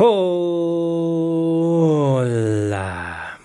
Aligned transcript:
Hola, 0.00 0.20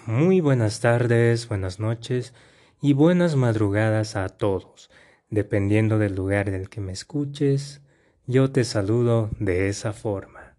muy 0.06 0.40
buenas 0.40 0.82
tardes, 0.82 1.48
buenas 1.48 1.80
noches 1.80 2.36
y 2.80 2.94
buenas 2.94 3.36
madrugadas 3.36 4.16
a 4.16 4.30
todos. 4.30 4.92
Dependiendo 5.32 5.98
del 5.98 6.14
lugar 6.14 6.52
del 6.52 6.70
que 6.70 6.80
me 6.80 6.92
escuches, 6.92 7.82
yo 8.28 8.52
te 8.52 8.66
saludo 8.66 9.32
de 9.40 9.68
esa 9.68 9.94
forma. 9.94 10.56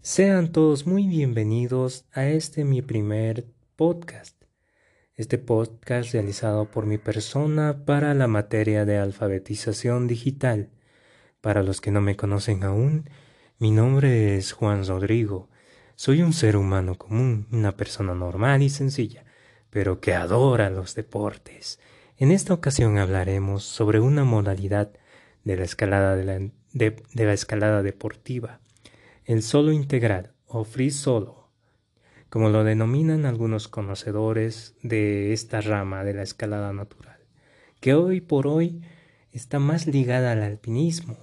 Sean 0.00 0.50
todos 0.50 0.84
muy 0.84 1.06
bienvenidos 1.06 2.06
a 2.12 2.26
este 2.26 2.64
mi 2.64 2.82
primer 2.82 3.46
podcast. 3.76 4.42
Este 5.14 5.38
podcast 5.38 6.12
realizado 6.12 6.64
por 6.72 6.86
mi 6.86 6.98
persona 6.98 7.84
para 7.84 8.14
la 8.14 8.26
materia 8.26 8.84
de 8.84 8.98
alfabetización 8.98 10.08
digital. 10.08 10.70
Para 11.40 11.62
los 11.62 11.80
que 11.80 11.92
no 11.92 12.00
me 12.00 12.16
conocen 12.16 12.64
aún, 12.64 13.08
mi 13.58 13.70
nombre 13.70 14.36
es 14.36 14.52
Juan 14.52 14.84
Rodrigo. 14.84 15.48
Soy 15.94 16.22
un 16.22 16.32
ser 16.32 16.56
humano 16.56 16.96
común, 16.96 17.46
una 17.52 17.76
persona 17.76 18.12
normal 18.12 18.62
y 18.62 18.68
sencilla, 18.68 19.24
pero 19.70 20.00
que 20.00 20.12
adora 20.12 20.70
los 20.70 20.96
deportes. 20.96 21.78
En 22.16 22.32
esta 22.32 22.52
ocasión 22.52 22.98
hablaremos 22.98 23.62
sobre 23.62 24.00
una 24.00 24.24
modalidad 24.24 24.90
de 25.44 25.56
la 25.56 25.62
escalada, 25.62 26.16
de 26.16 26.52
la, 26.74 27.32
escalada 27.32 27.82
deportiva, 27.82 28.60
el 29.24 29.42
solo 29.42 29.70
integral 29.70 30.32
o 30.46 30.64
free 30.64 30.90
solo, 30.90 31.48
como 32.30 32.48
lo 32.48 32.64
denominan 32.64 33.24
algunos 33.24 33.68
conocedores 33.68 34.74
de 34.82 35.32
esta 35.32 35.60
rama 35.60 36.02
de 36.02 36.14
la 36.14 36.22
escalada 36.22 36.72
natural, 36.72 37.20
que 37.80 37.94
hoy 37.94 38.20
por 38.20 38.48
hoy 38.48 38.82
está 39.30 39.60
más 39.60 39.86
ligada 39.86 40.32
al 40.32 40.42
alpinismo, 40.42 41.16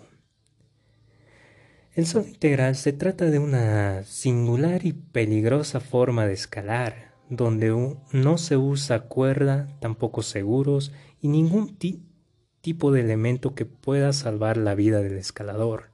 el 1.93 2.05
solo 2.05 2.25
integral 2.25 2.75
se 2.75 2.93
trata 2.93 3.25
de 3.25 3.39
una 3.39 4.03
singular 4.03 4.85
y 4.85 4.93
peligrosa 4.93 5.81
forma 5.81 6.25
de 6.25 6.33
escalar, 6.33 7.13
donde 7.29 7.69
no 8.13 8.37
se 8.37 8.57
usa 8.57 9.01
cuerda, 9.01 9.67
tampoco 9.79 10.21
seguros 10.21 10.93
y 11.21 11.27
ningún 11.27 11.77
tipo 12.61 12.91
de 12.91 13.01
elemento 13.01 13.55
que 13.55 13.65
pueda 13.65 14.13
salvar 14.13 14.57
la 14.57 14.73
vida 14.73 15.01
del 15.01 15.17
escalador. 15.17 15.91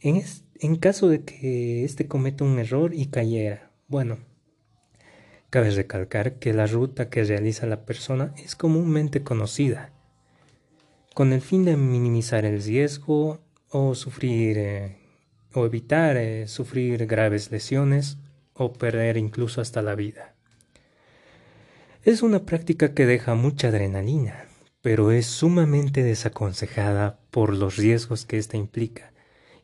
En, 0.00 0.22
en 0.60 0.76
caso 0.76 1.08
de 1.08 1.24
que 1.24 1.84
éste 1.84 2.08
cometa 2.08 2.44
un 2.44 2.58
error 2.58 2.92
y 2.92 3.06
cayera, 3.06 3.70
bueno, 3.88 4.18
cabe 5.48 5.70
recalcar 5.70 6.38
que 6.38 6.52
la 6.52 6.66
ruta 6.66 7.08
que 7.08 7.24
realiza 7.24 7.66
la 7.66 7.84
persona 7.84 8.34
es 8.36 8.54
comúnmente 8.54 9.22
conocida, 9.22 9.92
con 11.14 11.32
el 11.32 11.40
fin 11.40 11.64
de 11.64 11.76
minimizar 11.76 12.44
el 12.44 12.62
riesgo 12.62 13.40
o 13.68 13.94
sufrir 13.94 14.56
eh, 14.58 15.01
o 15.54 15.66
evitar 15.66 16.16
eh, 16.16 16.46
sufrir 16.48 17.06
graves 17.06 17.50
lesiones 17.50 18.18
o 18.54 18.72
perder 18.72 19.16
incluso 19.16 19.60
hasta 19.60 19.82
la 19.82 19.94
vida. 19.94 20.34
Es 22.04 22.22
una 22.22 22.40
práctica 22.40 22.94
que 22.94 23.06
deja 23.06 23.34
mucha 23.34 23.68
adrenalina, 23.68 24.46
pero 24.80 25.12
es 25.12 25.26
sumamente 25.26 26.02
desaconsejada 26.02 27.20
por 27.30 27.56
los 27.56 27.76
riesgos 27.76 28.26
que 28.26 28.38
ésta 28.38 28.56
implica. 28.56 29.12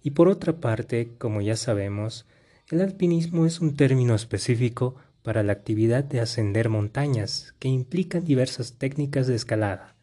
Y 0.02 0.12
por 0.12 0.28
otra 0.28 0.60
parte, 0.60 1.10
como 1.18 1.40
ya 1.40 1.56
sabemos, 1.56 2.26
el 2.70 2.80
alpinismo 2.80 3.44
es 3.44 3.60
un 3.60 3.74
término 3.74 4.14
específico 4.14 4.94
para 5.22 5.42
la 5.42 5.52
actividad 5.52 6.04
de 6.04 6.20
ascender 6.20 6.68
montañas 6.68 7.54
que 7.58 7.68
implican 7.68 8.24
diversas 8.24 8.78
técnicas 8.78 9.26
de 9.26 9.34
escalada. 9.34 9.96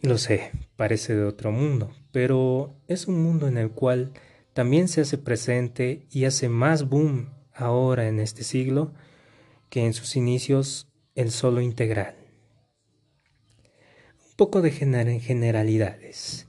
Lo 0.00 0.18
sé, 0.18 0.52
parece 0.76 1.14
de 1.14 1.24
otro 1.24 1.52
mundo, 1.52 1.92
pero 2.16 2.74
es 2.88 3.08
un 3.08 3.22
mundo 3.22 3.46
en 3.46 3.58
el 3.58 3.72
cual 3.72 4.14
también 4.54 4.88
se 4.88 5.02
hace 5.02 5.18
presente 5.18 6.06
y 6.10 6.24
hace 6.24 6.48
más 6.48 6.88
boom 6.88 7.28
ahora 7.52 8.08
en 8.08 8.20
este 8.20 8.42
siglo 8.42 8.94
que 9.68 9.84
en 9.84 9.92
sus 9.92 10.16
inicios 10.16 10.90
el 11.14 11.30
solo 11.30 11.60
integral. 11.60 12.16
Un 14.30 14.36
poco 14.36 14.62
de 14.62 14.70
generalidades. 14.70 16.48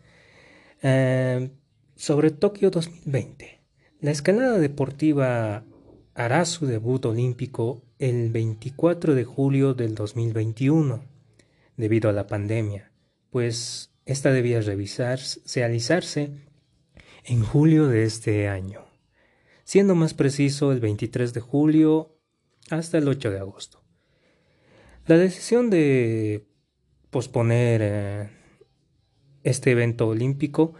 Eh, 0.84 1.50
sobre 1.98 2.32
Tokio 2.32 2.72
2020. 2.72 3.60
La 4.00 4.12
escalada 4.12 4.60
deportiva 4.60 5.66
hará 6.14 6.46
su 6.46 6.66
debut 6.66 7.04
olímpico 7.04 7.84
el 8.00 8.32
24 8.32 9.16
de 9.16 9.26
julio 9.26 9.74
del 9.74 9.96
2021, 9.96 11.04
debido 11.76 12.10
a 12.10 12.14
la 12.14 12.26
pandemia, 12.26 12.94
pues 13.32 13.92
esta 14.08 14.32
debía 14.32 14.62
realizarse 14.62 16.32
en 17.26 17.44
julio 17.44 17.88
de 17.88 18.04
este 18.06 18.48
año, 18.48 18.86
siendo 19.66 19.96
más 19.96 20.14
preciso 20.14 20.72
el 20.72 20.80
23 20.80 21.34
de 21.34 21.42
julio 21.42 22.18
hasta 22.70 22.98
el 22.98 23.08
8 23.08 23.32
de 23.32 23.40
agosto. 23.40 23.84
La 25.08 25.18
decisión 25.18 25.70
de 25.70 26.48
posponer 27.10 27.82
eh, 27.84 28.30
este 29.44 29.72
evento 29.72 30.08
olímpico 30.08 30.74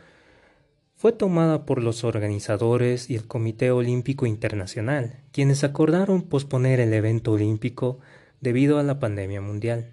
fue 0.96 1.12
tomada 1.12 1.66
por 1.66 1.84
los 1.84 2.06
organizadores 2.06 3.10
y 3.10 3.16
el 3.16 3.28
Comité 3.28 3.72
Olímpico 3.72 4.26
Internacional, 4.26 5.22
quienes 5.34 5.66
acordaron 5.66 6.24
posponer 6.24 6.80
el 6.80 6.94
evento 6.94 7.34
olímpico 7.34 8.00
debido 8.40 8.80
a 8.80 8.84
la 8.84 9.00
pandemia 9.00 9.42
mundial. 9.42 9.92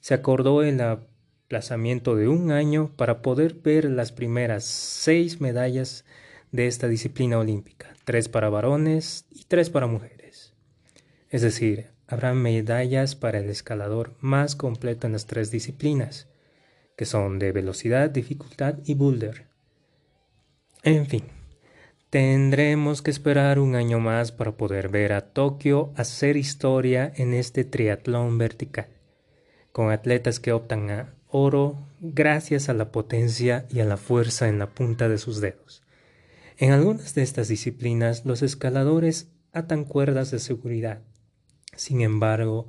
Se 0.00 0.12
acordó 0.12 0.64
en 0.64 0.78
la 0.78 1.06
de 1.48 2.28
un 2.28 2.50
año 2.50 2.90
para 2.96 3.22
poder 3.22 3.54
ver 3.54 3.84
las 3.84 4.12
primeras 4.12 4.64
seis 4.64 5.40
medallas 5.40 6.04
de 6.50 6.66
esta 6.66 6.88
disciplina 6.88 7.38
olímpica, 7.38 7.94
tres 8.04 8.28
para 8.28 8.48
varones 8.48 9.26
y 9.30 9.44
tres 9.44 9.70
para 9.70 9.86
mujeres. 9.86 10.54
Es 11.30 11.42
decir, 11.42 11.90
habrá 12.06 12.34
medallas 12.34 13.14
para 13.14 13.38
el 13.38 13.50
escalador 13.50 14.16
más 14.20 14.56
completo 14.56 15.06
en 15.06 15.12
las 15.12 15.26
tres 15.26 15.50
disciplinas, 15.50 16.28
que 16.96 17.04
son 17.04 17.38
de 17.38 17.52
velocidad, 17.52 18.10
dificultad 18.10 18.78
y 18.84 18.94
boulder. 18.94 19.46
En 20.82 21.06
fin, 21.06 21.24
tendremos 22.10 23.02
que 23.02 23.10
esperar 23.10 23.58
un 23.58 23.74
año 23.74 24.00
más 24.00 24.32
para 24.32 24.52
poder 24.52 24.88
ver 24.88 25.12
a 25.12 25.32
Tokio 25.32 25.92
hacer 25.96 26.36
historia 26.36 27.12
en 27.16 27.34
este 27.34 27.64
triatlón 27.64 28.38
vertical, 28.38 28.88
con 29.72 29.90
atletas 29.90 30.40
que 30.40 30.52
optan 30.52 30.90
a 30.90 31.13
oro 31.36 31.88
gracias 32.00 32.68
a 32.68 32.74
la 32.74 32.92
potencia 32.92 33.66
y 33.68 33.80
a 33.80 33.84
la 33.84 33.96
fuerza 33.96 34.48
en 34.48 34.60
la 34.60 34.70
punta 34.70 35.08
de 35.08 35.18
sus 35.18 35.40
dedos. 35.40 35.82
En 36.58 36.70
algunas 36.70 37.16
de 37.16 37.22
estas 37.22 37.48
disciplinas 37.48 38.24
los 38.24 38.42
escaladores 38.42 39.32
atan 39.52 39.84
cuerdas 39.84 40.30
de 40.30 40.38
seguridad. 40.38 41.02
Sin 41.74 42.02
embargo, 42.02 42.68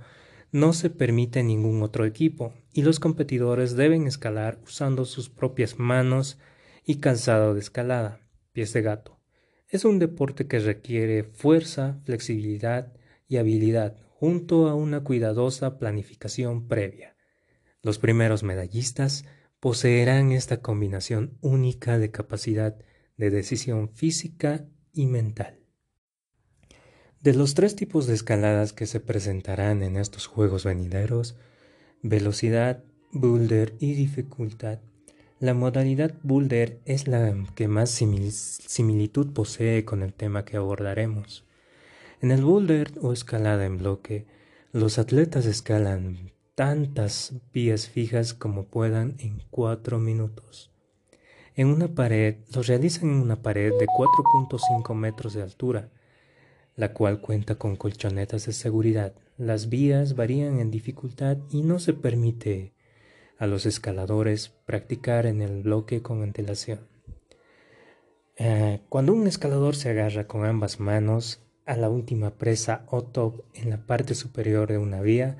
no 0.51 0.73
se 0.73 0.89
permite 0.89 1.43
ningún 1.43 1.83
otro 1.83 2.05
equipo 2.05 2.55
y 2.73 2.81
los 2.81 2.99
competidores 2.99 3.75
deben 3.75 4.07
escalar 4.07 4.59
usando 4.63 5.05
sus 5.05 5.29
propias 5.29 5.77
manos 5.77 6.39
y 6.83 6.95
calzado 6.95 7.53
de 7.53 7.59
escalada, 7.59 8.19
pies 8.51 8.73
de 8.73 8.81
gato. 8.81 9.19
Es 9.69 9.85
un 9.85 9.99
deporte 9.99 10.47
que 10.47 10.57
requiere 10.57 11.23
fuerza, 11.23 11.99
flexibilidad 12.03 12.93
y 13.27 13.37
habilidad 13.37 13.95
junto 14.09 14.67
a 14.69 14.73
una 14.73 15.03
cuidadosa 15.03 15.77
planificación 15.77 16.67
previa. 16.67 17.14
Los 17.85 17.99
primeros 17.99 18.41
medallistas 18.41 19.25
poseerán 19.59 20.31
esta 20.31 20.57
combinación 20.57 21.37
única 21.41 21.99
de 21.99 22.09
capacidad 22.09 22.75
de 23.15 23.29
decisión 23.29 23.89
física 23.89 24.65
y 24.91 25.05
mental. 25.05 25.59
De 27.21 27.35
los 27.35 27.53
tres 27.53 27.75
tipos 27.75 28.07
de 28.07 28.15
escaladas 28.15 28.73
que 28.73 28.87
se 28.87 29.01
presentarán 29.01 29.83
en 29.83 29.97
estos 29.97 30.25
Juegos 30.25 30.65
venideros, 30.65 31.37
velocidad, 32.01 32.83
boulder 33.11 33.75
y 33.77 33.93
dificultad, 33.93 34.79
la 35.39 35.53
modalidad 35.53 36.15
boulder 36.23 36.79
es 36.85 37.07
la 37.07 37.35
que 37.53 37.67
más 37.67 37.91
similitud 37.91 39.31
posee 39.31 39.85
con 39.85 40.01
el 40.01 40.15
tema 40.15 40.43
que 40.43 40.57
abordaremos. 40.57 41.45
En 42.19 42.31
el 42.31 42.43
boulder 42.43 42.93
o 42.99 43.13
escalada 43.13 43.63
en 43.63 43.77
bloque, 43.77 44.25
los 44.71 44.97
atletas 44.97 45.45
escalan 45.45 46.33
tantas 46.55 47.33
vías 47.53 47.89
fijas 47.89 48.33
como 48.33 48.65
puedan 48.65 49.15
en 49.19 49.43
cuatro 49.51 49.99
minutos. 49.99 50.71
En 51.53 51.67
una 51.67 51.89
pared, 51.89 52.37
los 52.53 52.67
realizan 52.67 53.09
en 53.09 53.15
una 53.15 53.41
pared 53.41 53.71
de 53.77 53.85
4.5 53.85 54.93
metros 54.95 55.33
de 55.33 55.41
altura, 55.41 55.89
la 56.75 56.93
cual 56.93 57.21
cuenta 57.21 57.55
con 57.55 57.75
colchonetas 57.75 58.45
de 58.45 58.53
seguridad. 58.53 59.13
Las 59.37 59.69
vías 59.69 60.15
varían 60.15 60.59
en 60.59 60.71
dificultad 60.71 61.37
y 61.51 61.61
no 61.61 61.79
se 61.79 61.93
permite 61.93 62.73
a 63.37 63.47
los 63.47 63.65
escaladores 63.65 64.49
practicar 64.65 65.25
en 65.25 65.41
el 65.41 65.63
bloque 65.63 66.01
con 66.01 66.23
antelación. 66.23 66.87
Eh, 68.37 68.81
cuando 68.89 69.13
un 69.13 69.27
escalador 69.27 69.75
se 69.75 69.89
agarra 69.89 70.27
con 70.27 70.45
ambas 70.45 70.79
manos 70.79 71.41
a 71.65 71.75
la 71.75 71.89
última 71.89 72.31
presa 72.31 72.85
o 72.87 73.03
top 73.03 73.43
en 73.53 73.69
la 73.69 73.85
parte 73.85 74.13
superior 74.15 74.69
de 74.69 74.77
una 74.77 75.01
vía, 75.01 75.37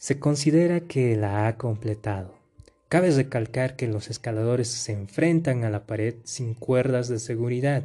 se 0.00 0.18
considera 0.18 0.80
que 0.80 1.14
la 1.14 1.46
ha 1.46 1.58
completado. 1.58 2.34
Cabe 2.88 3.10
recalcar 3.10 3.76
que 3.76 3.86
los 3.86 4.08
escaladores 4.08 4.68
se 4.68 4.92
enfrentan 4.92 5.62
a 5.62 5.68
la 5.68 5.86
pared 5.86 6.14
sin 6.24 6.54
cuerdas 6.54 7.08
de 7.08 7.18
seguridad 7.18 7.84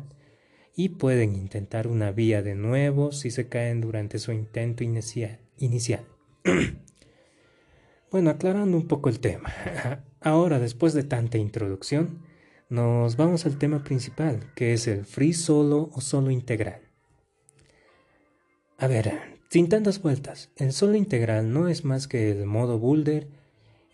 y 0.78 0.90
pueden 0.90 1.36
intentar 1.36 1.88
una 1.88 2.12
vía 2.12 2.42
de 2.42 2.56
nuevo 2.56 3.12
si 3.12 3.32
se 3.32 3.50
caen 3.50 3.82
durante 3.82 4.18
su 4.18 4.32
intento 4.32 4.86
inicial. 4.86 6.06
bueno, 8.12 8.30
aclarando 8.30 8.78
un 8.78 8.88
poco 8.88 9.10
el 9.10 9.20
tema. 9.20 9.54
Ahora, 10.22 10.60
después 10.60 10.94
de 10.94 11.04
tanta 11.04 11.38
introducción, 11.38 12.22
nos 12.70 13.18
vamos 13.18 13.46
al 13.46 13.58
tema 13.58 13.84
principal, 13.84 14.54
que 14.56 14.72
es 14.72 14.88
el 14.88 15.04
free 15.04 15.34
solo 15.34 15.90
o 15.92 16.00
solo 16.00 16.32
integral. 16.32 16.80
A 18.78 18.88
ver, 18.88 19.35
sin 19.56 19.70
tantas 19.70 20.02
vueltas, 20.02 20.50
el 20.58 20.74
solo 20.74 20.96
integral 20.96 21.54
no 21.54 21.70
es 21.70 21.86
más 21.86 22.10
que 22.10 22.30
el 22.30 22.46
modo 22.46 22.78
boulder 22.78 23.30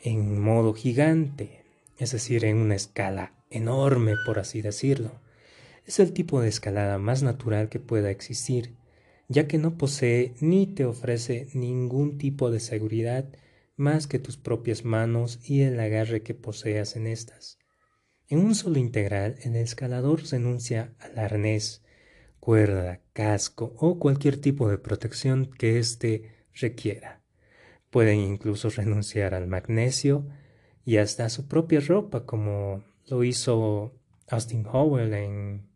en 0.01 0.41
modo 0.41 0.73
gigante, 0.73 1.63
es 1.99 2.13
decir, 2.13 2.45
en 2.45 2.57
una 2.57 2.73
escala 2.73 3.35
enorme, 3.51 4.15
por 4.25 4.39
así 4.39 4.63
decirlo. 4.63 5.11
Es 5.85 5.99
el 5.99 6.13
tipo 6.13 6.41
de 6.41 6.49
escalada 6.49 6.97
más 6.97 7.21
natural 7.21 7.69
que 7.69 7.79
pueda 7.79 8.09
existir, 8.09 8.73
ya 9.27 9.47
que 9.47 9.59
no 9.59 9.77
posee 9.77 10.33
ni 10.39 10.65
te 10.65 10.83
ofrece 10.83 11.47
ningún 11.53 12.17
tipo 12.17 12.49
de 12.49 12.59
seguridad 12.59 13.25
más 13.75 14.07
que 14.07 14.17
tus 14.17 14.37
propias 14.37 14.83
manos 14.83 15.39
y 15.47 15.61
el 15.61 15.79
agarre 15.79 16.23
que 16.23 16.33
poseas 16.33 16.95
en 16.95 17.05
estas. 17.05 17.59
En 18.29 18.39
un 18.39 18.55
solo 18.55 18.79
integral, 18.79 19.35
el 19.43 19.55
escalador 19.57 20.23
renuncia 20.23 20.95
al 20.97 21.19
arnés, 21.19 21.83
cuerda, 22.41 22.99
casco 23.13 23.73
o 23.77 23.99
cualquier 23.99 24.35
tipo 24.41 24.67
de 24.67 24.77
protección 24.77 25.45
que 25.45 25.79
éste 25.79 26.33
requiera. 26.53 27.21
Pueden 27.89 28.19
incluso 28.19 28.69
renunciar 28.69 29.33
al 29.33 29.47
magnesio 29.47 30.25
y 30.83 30.97
hasta 30.97 31.25
a 31.25 31.29
su 31.29 31.47
propia 31.47 31.79
ropa, 31.79 32.25
como 32.25 32.83
lo 33.07 33.23
hizo 33.23 33.93
Austin 34.27 34.65
Howell 34.65 35.13
en, 35.13 35.67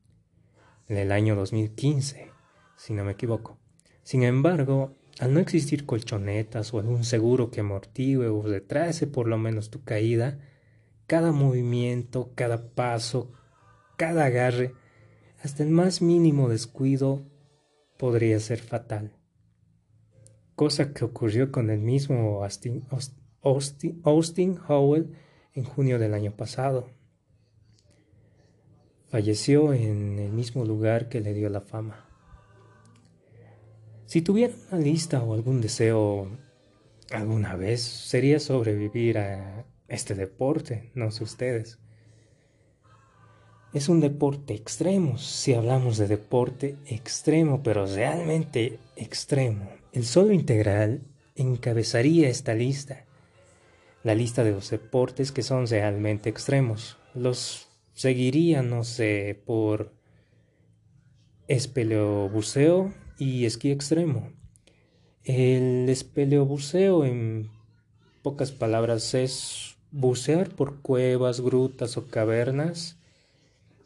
en 0.88 0.97
el 0.97 1.12
año 1.12 1.35
2015, 1.35 2.31
si 2.75 2.94
no 2.94 3.06
me 3.06 3.12
equivoco. 3.12 3.59
Sin 4.03 4.23
embargo, 4.23 4.97
al 5.19 5.33
no 5.33 5.39
existir 5.39 5.85
colchonetas 5.85 6.73
o 6.73 6.79
algún 6.79 7.03
seguro 7.03 7.51
que 7.51 7.62
amortigue 7.62 8.27
o 8.27 8.41
retrase 8.41 9.06
por 9.06 9.27
lo 9.27 9.38
menos 9.38 9.69
tu 9.69 9.83
caída, 9.83 10.39
cada 11.06 11.31
movimiento, 11.31 12.31
cada 12.33 12.69
paso, 12.69 13.31
cada 13.97 14.25
agarre, 14.25 14.73
hasta 15.45 15.62
el 15.62 15.69
más 15.69 16.01
mínimo 16.01 16.50
descuido 16.50 17.21
podría 18.00 18.39
ser 18.39 18.57
fatal. 18.57 19.15
Cosa 20.56 20.92
que 20.92 21.06
ocurrió 21.06 21.51
con 21.51 21.69
el 21.69 21.81
mismo 21.81 22.44
Austin, 23.44 24.59
Howell 24.68 25.15
en 25.53 25.63
junio 25.63 26.00
del 26.00 26.15
año 26.15 26.36
pasado. 26.36 26.89
Falleció 29.06 29.71
en 29.74 30.18
el 30.18 30.31
mismo 30.31 30.65
lugar 30.65 31.09
que 31.09 31.21
le 31.21 31.36
dio 31.36 31.48
la 31.50 31.62
fama. 31.62 32.09
Si 34.07 34.24
tuviera 34.24 34.56
una 34.71 34.81
lista 34.81 35.21
o 35.21 35.36
algún 35.36 35.62
deseo 35.62 36.27
alguna 37.12 37.56
vez, 37.56 37.81
sería 37.83 38.39
sobrevivir 38.39 39.19
a 39.19 39.68
este 39.88 40.15
deporte, 40.15 40.89
no 40.95 41.12
sé 41.12 41.24
ustedes. 41.24 41.85
Es 43.75 43.89
un 43.89 44.00
deporte 44.00 44.54
extremo, 44.54 45.18
si 45.18 45.54
hablamos 45.54 45.98
de 45.98 46.07
deporte 46.07 46.77
extremo, 46.86 47.62
pero 47.62 47.86
realmente 47.86 48.80
extremo. 48.95 49.69
El 49.92 50.06
solo 50.06 50.31
integral 50.31 51.01
encabezaría 51.36 52.30
esta 52.30 52.54
lista, 52.54 53.04
la 54.01 54.16
lista 54.16 54.45
de 54.45 54.51
los 54.51 54.69
deportes 54.69 55.33
que 55.33 55.44
son 55.44 55.68
realmente 55.68 56.30
extremos. 56.30 56.98
Los 57.13 57.68
seguiría, 57.92 58.62
no 58.62 58.86
sé, 58.86 59.44
por 59.45 59.92
espeleobuceo 61.50 62.94
y 63.19 63.44
esquí 63.44 63.72
extremo. 63.72 64.31
El 65.25 65.89
espeleobuceo, 65.89 67.04
en 67.04 67.51
pocas 68.22 68.54
palabras, 68.54 69.13
es 69.16 69.75
bucear 69.92 70.56
por 70.56 70.81
cuevas, 70.81 71.42
grutas 71.42 71.98
o 71.98 72.07
cavernas. 72.07 73.00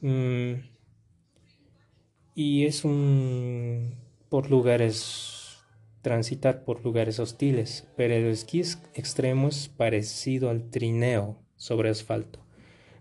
Mm, 0.01 0.53
y 2.35 2.65
es 2.65 2.85
un 2.85 3.95
por 4.29 4.49
lugares, 4.49 5.57
transitar 6.01 6.63
por 6.63 6.83
lugares 6.83 7.19
hostiles, 7.19 7.87
pero 7.97 8.13
el 8.13 8.25
esquí 8.27 8.61
extremo 8.93 9.49
es 9.49 9.67
parecido 9.67 10.49
al 10.49 10.69
trineo 10.69 11.37
sobre 11.57 11.89
asfalto. 11.89 12.39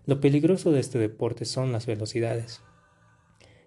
Lo 0.05 0.19
peligroso 0.19 0.71
de 0.71 0.79
este 0.79 0.97
deporte 0.97 1.45
son 1.45 1.71
las 1.71 1.85
velocidades, 1.85 2.61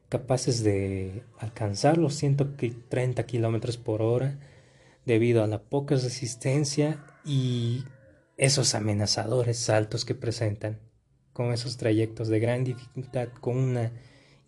capaces 0.08 0.62
de 0.62 1.22
alcanzar 1.38 1.96
los 1.96 2.14
130 2.16 3.24
kilómetros 3.24 3.78
por 3.78 4.02
hora 4.02 4.38
debido 5.06 5.42
a 5.42 5.46
la 5.46 5.62
poca 5.62 5.94
resistencia 5.94 7.04
y 7.24 7.84
esos 8.36 8.74
amenazadores 8.74 9.56
saltos 9.56 10.04
que 10.04 10.14
presentan, 10.14 10.80
con 11.32 11.52
esos 11.52 11.76
trayectos 11.76 12.28
de 12.28 12.40
gran 12.40 12.64
dificultad, 12.64 13.28
con 13.40 13.56
una 13.56 13.92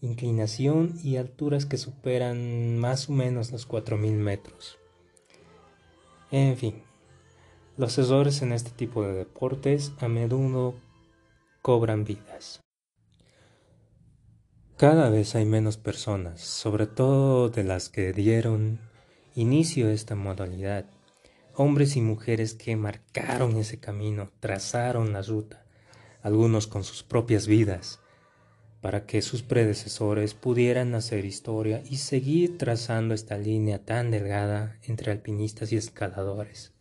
inclinación 0.01 0.99
y 1.03 1.17
alturas 1.17 1.67
que 1.67 1.79
superan 1.79 2.77
más 2.79 3.09
o 3.09 3.13
menos 3.13 3.53
los 3.53 3.69
4.000 3.69 4.13
metros. 4.13 4.79
En 6.31 6.57
fin, 6.57 6.83
los 7.77 7.97
errores 7.99 8.43
en 8.43 8.53
este 8.53 8.71
tipo 8.71 9.05
de 9.05 9.15
deportes 9.15 9.93
a 9.99 10.09
menudo 10.09 10.75
cobran 11.63 12.05
vidas. 12.05 12.61
Cada 14.77 15.09
vez 15.09 15.35
hay 15.35 15.47
menos 15.47 15.77
personas, 15.77 16.41
sobre 16.41 16.87
todo 16.87 17.49
de 17.49 17.65
las 17.65 17.89
que 17.89 18.13
dieron 18.13 18.81
inicio 19.35 19.87
a 19.87 19.93
esta 19.93 20.15
modalidad, 20.15 20.87
hombres 21.55 21.97
y 21.97 22.01
mujeres 22.01 22.55
que 22.55 22.77
marcaron 22.77 23.57
ese 23.57 23.79
camino, 23.79 24.31
trazaron 24.41 25.13
la 25.13 25.23
ruta, 25.23 25.64
algunos 26.25 26.67
con 26.67 26.85
sus 26.85 27.03
propias 27.03 27.47
vidas, 27.47 28.01
para 28.81 29.05
que 29.05 29.21
sus 29.21 29.43
predecesores 29.43 30.33
pudieran 30.33 30.95
hacer 30.95 31.27
historia 31.27 31.83
y 31.89 31.99
seguir 31.99 32.57
trazando 32.57 33.15
esta 33.15 33.37
línea 33.37 33.85
tan 33.85 34.11
delgada 34.11 34.79
entre 34.83 35.13
alpinistas 35.13 35.71
y 35.71 35.77
escaladores. 35.77 36.73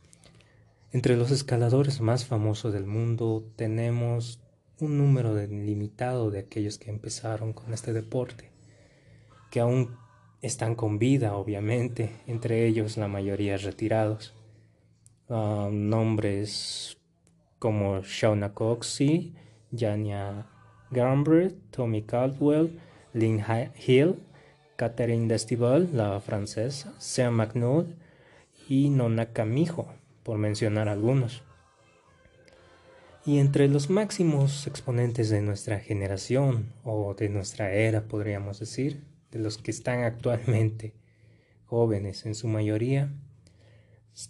Entre 0.94 1.18
los 1.18 1.30
escaladores 1.30 2.00
más 2.00 2.25
famosos 2.25 2.72
del 2.72 2.86
mundo 2.86 3.45
tenemos 3.57 4.40
un 4.80 4.98
número 4.98 5.36
limitado 5.36 6.31
de 6.31 6.40
aquellos 6.40 6.78
que 6.78 6.90
empezaron 6.90 7.51
con 7.51 7.74
este 7.74 7.92
deporte, 7.92 8.50
que 9.52 9.59
aún 9.59 9.97
están 10.42 10.76
con 10.76 11.00
vida, 11.00 11.35
obviamente, 11.35 12.12
entre 12.28 12.66
ellos 12.66 12.95
la 12.95 13.09
mayoría 13.09 13.57
retirados. 13.57 14.33
Ah, 15.28 15.69
nombres 15.69 16.97
como 17.64 18.02
Shauna 18.02 18.54
Coxey, 18.54 19.34
Jania 19.74 20.48
Gambret, 20.92 21.56
Tommy 21.72 22.02
Caldwell, 22.02 22.78
Lynn 23.14 23.42
Hill, 23.88 24.20
Catherine 24.76 25.30
Destival, 25.30 25.88
la 25.94 26.20
francesa, 26.20 26.94
Sam 27.00 27.36
McNull 27.36 27.96
y 28.68 28.90
Nona 28.90 29.32
Camijo, 29.32 29.88
por 30.24 30.38
mencionar 30.40 30.90
algunos. 30.90 31.42
Y 33.26 33.40
entre 33.40 33.70
los 33.70 33.90
máximos 33.90 34.68
exponentes 34.68 35.30
de 35.30 35.42
nuestra 35.42 35.80
generación 35.80 36.74
o 36.84 37.14
de 37.14 37.30
nuestra 37.30 37.72
era, 37.72 38.10
podríamos 38.10 38.60
decir, 38.60 39.06
de 39.32 39.40
los 39.40 39.58
que 39.58 39.72
están 39.72 40.04
actualmente 40.04 40.96
jóvenes 41.66 42.26
en 42.26 42.36
su 42.36 42.50
mayoría, 42.50 43.14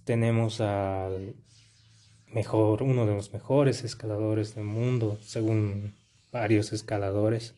tenemos 0.06 0.62
al 0.62 1.34
mejor, 2.34 2.84
uno 2.84 3.06
de 3.06 3.16
los 3.16 3.34
mejores 3.34 3.84
escaladores 3.84 4.56
del 4.56 4.66
mundo, 4.66 5.18
según 5.22 5.96
varios 6.32 6.74
escaladores. 6.74 7.56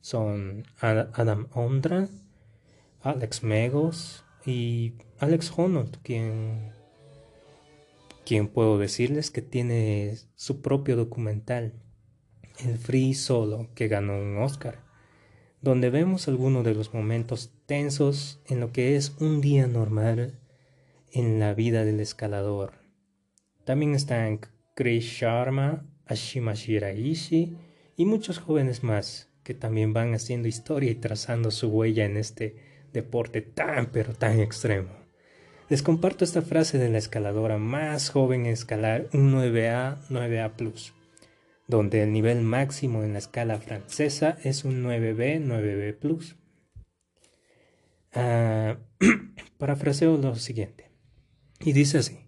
Son 0.00 0.64
Adam 0.80 1.46
Ondra, 1.52 2.08
Alex 3.02 3.42
Megos 3.42 4.24
y 4.44 4.94
Alex 5.18 5.52
Honnold, 5.56 5.98
quien, 6.02 6.72
quien 8.24 8.48
puedo 8.48 8.78
decirles 8.78 9.30
que 9.30 9.42
tiene 9.42 10.16
su 10.34 10.60
propio 10.60 10.96
documental, 10.96 11.72
El 12.58 12.78
Free 12.78 13.14
Solo, 13.14 13.68
que 13.74 13.88
ganó 13.88 14.18
un 14.18 14.38
Oscar, 14.38 14.80
donde 15.62 15.88
vemos 15.88 16.28
algunos 16.28 16.64
de 16.64 16.74
los 16.74 16.92
momentos 16.92 17.50
tensos 17.64 18.40
en 18.46 18.60
lo 18.60 18.72
que 18.72 18.96
es 18.96 19.14
un 19.20 19.40
día 19.40 19.66
normal 19.66 20.38
en 21.12 21.40
la 21.40 21.54
vida 21.54 21.84
del 21.84 22.00
escalador. 22.00 22.83
También 23.64 23.94
están 23.94 24.40
Chris 24.74 25.04
Sharma, 25.04 25.86
Ashima 26.06 26.54
Shiraishi 26.54 27.56
y 27.96 28.04
muchos 28.04 28.38
jóvenes 28.38 28.82
más 28.82 29.30
que 29.42 29.54
también 29.54 29.92
van 29.92 30.14
haciendo 30.14 30.48
historia 30.48 30.90
y 30.90 30.96
trazando 30.96 31.50
su 31.50 31.68
huella 31.68 32.04
en 32.04 32.16
este 32.16 32.56
deporte 32.92 33.42
tan 33.42 33.86
pero 33.86 34.12
tan 34.12 34.40
extremo. 34.40 34.90
Les 35.68 35.82
comparto 35.82 36.24
esta 36.24 36.42
frase 36.42 36.78
de 36.78 36.90
la 36.90 36.98
escaladora 36.98 37.58
más 37.58 38.10
joven 38.10 38.46
en 38.46 38.52
escalar 38.52 39.08
un 39.12 39.32
9A 39.32 39.98
9A 40.08 40.92
donde 41.66 42.02
el 42.02 42.12
nivel 42.12 42.42
máximo 42.42 43.02
en 43.02 43.14
la 43.14 43.18
escala 43.18 43.58
francesa 43.58 44.38
es 44.44 44.64
un 44.64 44.84
9B 44.84 45.42
9B 45.42 46.36
Uh, 48.16 48.76
parafraseo 49.58 50.16
lo 50.16 50.36
siguiente. 50.36 50.88
Y 51.58 51.72
dice 51.72 51.98
así. 51.98 52.23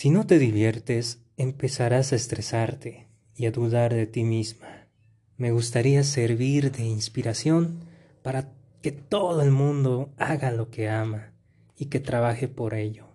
Si 0.00 0.08
no 0.08 0.26
te 0.26 0.38
diviertes, 0.38 1.22
empezarás 1.36 2.14
a 2.14 2.16
estresarte 2.16 3.10
y 3.36 3.44
a 3.44 3.50
dudar 3.50 3.92
de 3.92 4.06
ti 4.06 4.24
misma. 4.24 4.88
Me 5.36 5.52
gustaría 5.52 6.04
servir 6.04 6.72
de 6.72 6.84
inspiración 6.84 7.84
para 8.22 8.50
que 8.80 8.92
todo 8.92 9.42
el 9.42 9.50
mundo 9.50 10.14
haga 10.16 10.52
lo 10.52 10.70
que 10.70 10.88
ama 10.88 11.34
y 11.76 11.90
que 11.90 12.00
trabaje 12.00 12.48
por 12.48 12.72
ello. 12.72 13.08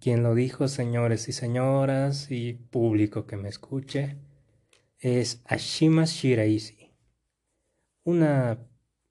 Quien 0.00 0.22
lo 0.22 0.34
dijo, 0.34 0.66
señores 0.66 1.28
y 1.28 1.32
señoras 1.32 2.30
y 2.30 2.54
público 2.54 3.26
que 3.26 3.36
me 3.36 3.50
escuche, 3.50 4.16
es 4.98 5.42
Ashima 5.44 6.06
Shiraishi, 6.06 6.94
una 8.02 8.66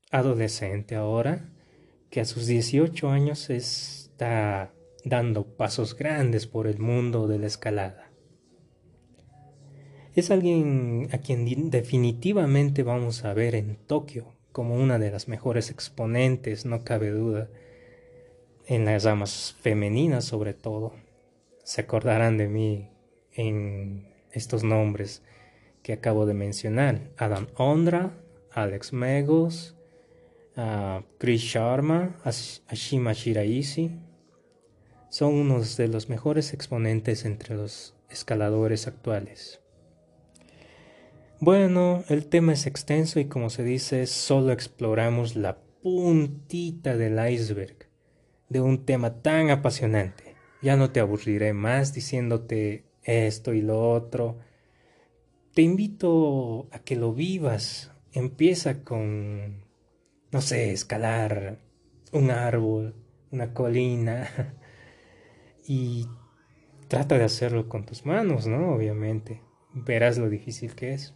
adolescente 0.10 0.96
ahora 0.96 1.54
que 2.10 2.22
a 2.22 2.26
sus 2.26 2.48
18 2.48 3.08
años 3.08 3.52
está 3.52 4.74
dando 5.04 5.46
pasos 5.46 5.96
grandes 5.96 6.48
por 6.48 6.68
el 6.68 6.80
mundo 6.80 7.28
de 7.28 7.40
la 7.40 7.48
escalada. 7.48 8.12
Es 10.16 10.32
alguien 10.32 11.10
a 11.12 11.20
quien 11.20 11.70
definitivamente 11.70 12.84
vamos 12.84 13.24
a 13.24 13.34
ver 13.34 13.54
en 13.54 13.76
Tokio 13.76 14.34
como 14.52 14.76
una 14.76 14.98
de 14.98 15.12
las 15.12 15.28
mejores 15.28 15.70
exponentes, 15.70 16.66
no 16.66 16.84
cabe 16.84 17.12
duda, 17.12 17.50
en 18.66 18.86
las 18.86 19.04
ramas 19.04 19.56
femeninas 19.62 20.26
sobre 20.26 20.56
todo. 20.56 20.94
Se 21.64 21.82
acordarán 21.82 22.38
de 22.38 22.48
mí 22.48 22.90
en 23.34 24.12
estos 24.32 24.64
nombres 24.64 25.22
que 25.84 25.94
acabo 25.94 26.26
de 26.26 26.34
mencionar. 26.34 27.12
Adam 27.18 27.48
Ondra, 27.56 28.18
Alex 28.52 28.94
Megos, 28.94 29.76
Chris 31.20 31.42
Sharma, 31.42 32.20
Ashima. 32.24 33.14
Son 35.10 35.34
unos 35.34 35.78
de 35.78 35.88
los 35.88 36.10
mejores 36.10 36.54
exponentes 36.54 37.26
entre 37.26 37.56
los 37.56 37.96
escaladores 38.10 38.88
actuales. 38.88 39.62
Bueno, 41.40 42.04
el 42.10 42.28
tema 42.28 42.54
es 42.54 42.66
extenso 42.66 43.20
y 43.20 43.26
como 43.26 43.50
se 43.50 43.64
dice, 43.64 44.08
solo 44.08 44.52
exploramos 44.52 45.36
la 45.36 45.60
puntita 45.84 46.98
del 46.98 47.20
iceberg 47.32 47.88
de 48.50 48.60
un 48.60 48.86
tema 48.86 49.22
tan 49.22 49.50
apasionante. 49.50 50.36
Ya 50.62 50.76
no 50.76 50.92
te 50.92 51.00
aburriré 51.00 51.54
más 51.54 51.94
diciéndote 51.94 52.86
esto 53.04 53.54
y 53.54 53.62
lo 53.62 53.92
otro. 53.92 54.40
Te 55.54 55.62
invito 55.62 56.68
a 56.72 56.80
que 56.80 56.96
lo 56.96 57.14
vivas. 57.14 57.92
Empieza 58.12 58.84
con, 58.84 59.64
no 60.32 60.42
sé, 60.42 60.72
escalar 60.72 61.60
un 62.12 62.32
árbol, 62.32 62.96
una 63.32 63.54
colina 63.54 64.56
y 65.68 66.08
trata 66.88 67.18
de 67.18 67.26
hacerlo 67.26 67.68
con 67.68 67.86
tus 67.86 68.06
manos, 68.06 68.48
¿no? 68.48 68.74
Obviamente. 68.74 69.42
Verás 69.74 70.18
lo 70.18 70.30
difícil 70.30 70.74
que 70.74 70.94
es. 70.94 71.14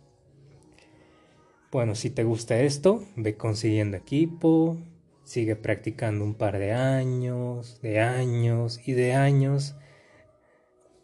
Bueno, 1.71 1.95
si 1.95 2.09
te 2.09 2.23
gusta 2.23 2.59
esto, 2.59 3.03
ve 3.15 3.37
consiguiendo 3.37 3.95
equipo, 3.95 4.77
sigue 5.23 5.55
practicando 5.55 6.25
un 6.25 6.35
par 6.35 6.59
de 6.59 6.73
años, 6.73 7.79
de 7.81 8.01
años 8.01 8.81
y 8.85 8.91
de 8.91 9.13
años, 9.13 9.75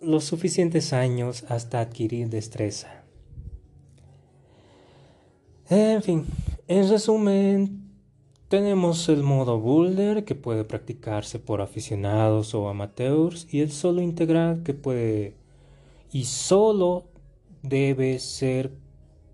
los 0.01 0.25
suficientes 0.25 0.91
años 0.91 1.45
hasta 1.47 1.79
adquirir 1.79 2.29
destreza. 2.29 3.05
En 5.69 6.03
fin, 6.03 6.25
en 6.67 6.89
resumen, 6.89 7.86
tenemos 8.49 9.09
el 9.09 9.23
modo 9.23 9.59
boulder 9.59 10.23
que 10.23 10.35
puede 10.35 10.63
practicarse 10.63 11.39
por 11.39 11.61
aficionados 11.61 12.55
o 12.55 12.69
amateurs 12.69 13.47
y 13.51 13.61
el 13.61 13.71
solo 13.71 14.01
integral 14.01 14.63
que 14.63 14.73
puede 14.73 15.35
y 16.11 16.23
solo 16.25 17.05
debe 17.61 18.19
ser 18.19 18.71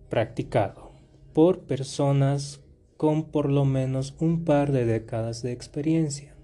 practicado 0.09 0.91
por 1.33 1.61
personas 1.61 2.61
con 2.97 3.25
por 3.25 3.51
lo 3.51 3.65
menos 3.65 4.15
un 4.19 4.45
par 4.45 4.71
de 4.71 4.85
décadas 4.85 5.43
de 5.43 5.51
experiencia. 5.51 6.35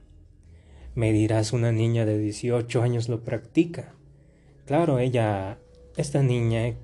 Me 0.95 1.13
dirás, 1.13 1.53
una 1.53 1.71
niña 1.71 2.05
de 2.05 2.17
18 2.17 2.81
años 2.81 3.07
lo 3.09 3.23
practica. 3.23 3.95
Claro, 4.65 4.99
ella, 4.99 5.59
esta 5.95 6.21
niña, 6.21 6.75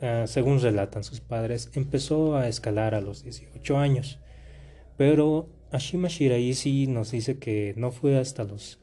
eh, 0.00 0.24
según 0.26 0.60
relatan 0.60 1.02
sus 1.02 1.20
padres, 1.20 1.70
empezó 1.74 2.36
a 2.36 2.46
escalar 2.46 2.94
a 2.94 3.00
los 3.00 3.24
18 3.24 3.78
años. 3.78 4.20
Pero 4.98 5.48
Ashima 5.70 6.08
Shiraishi 6.08 6.88
nos 6.88 7.12
dice 7.12 7.38
que 7.38 7.72
no 7.76 7.92
fue 7.92 8.18
hasta 8.18 8.44
los 8.44 8.80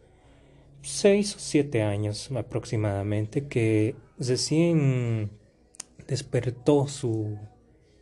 6 0.81 1.36
o 1.36 1.39
7 1.39 1.84
años 1.84 2.31
aproximadamente 2.31 3.48
que 3.48 3.95
recién 4.17 5.31
despertó 6.07 6.88
su 6.88 7.38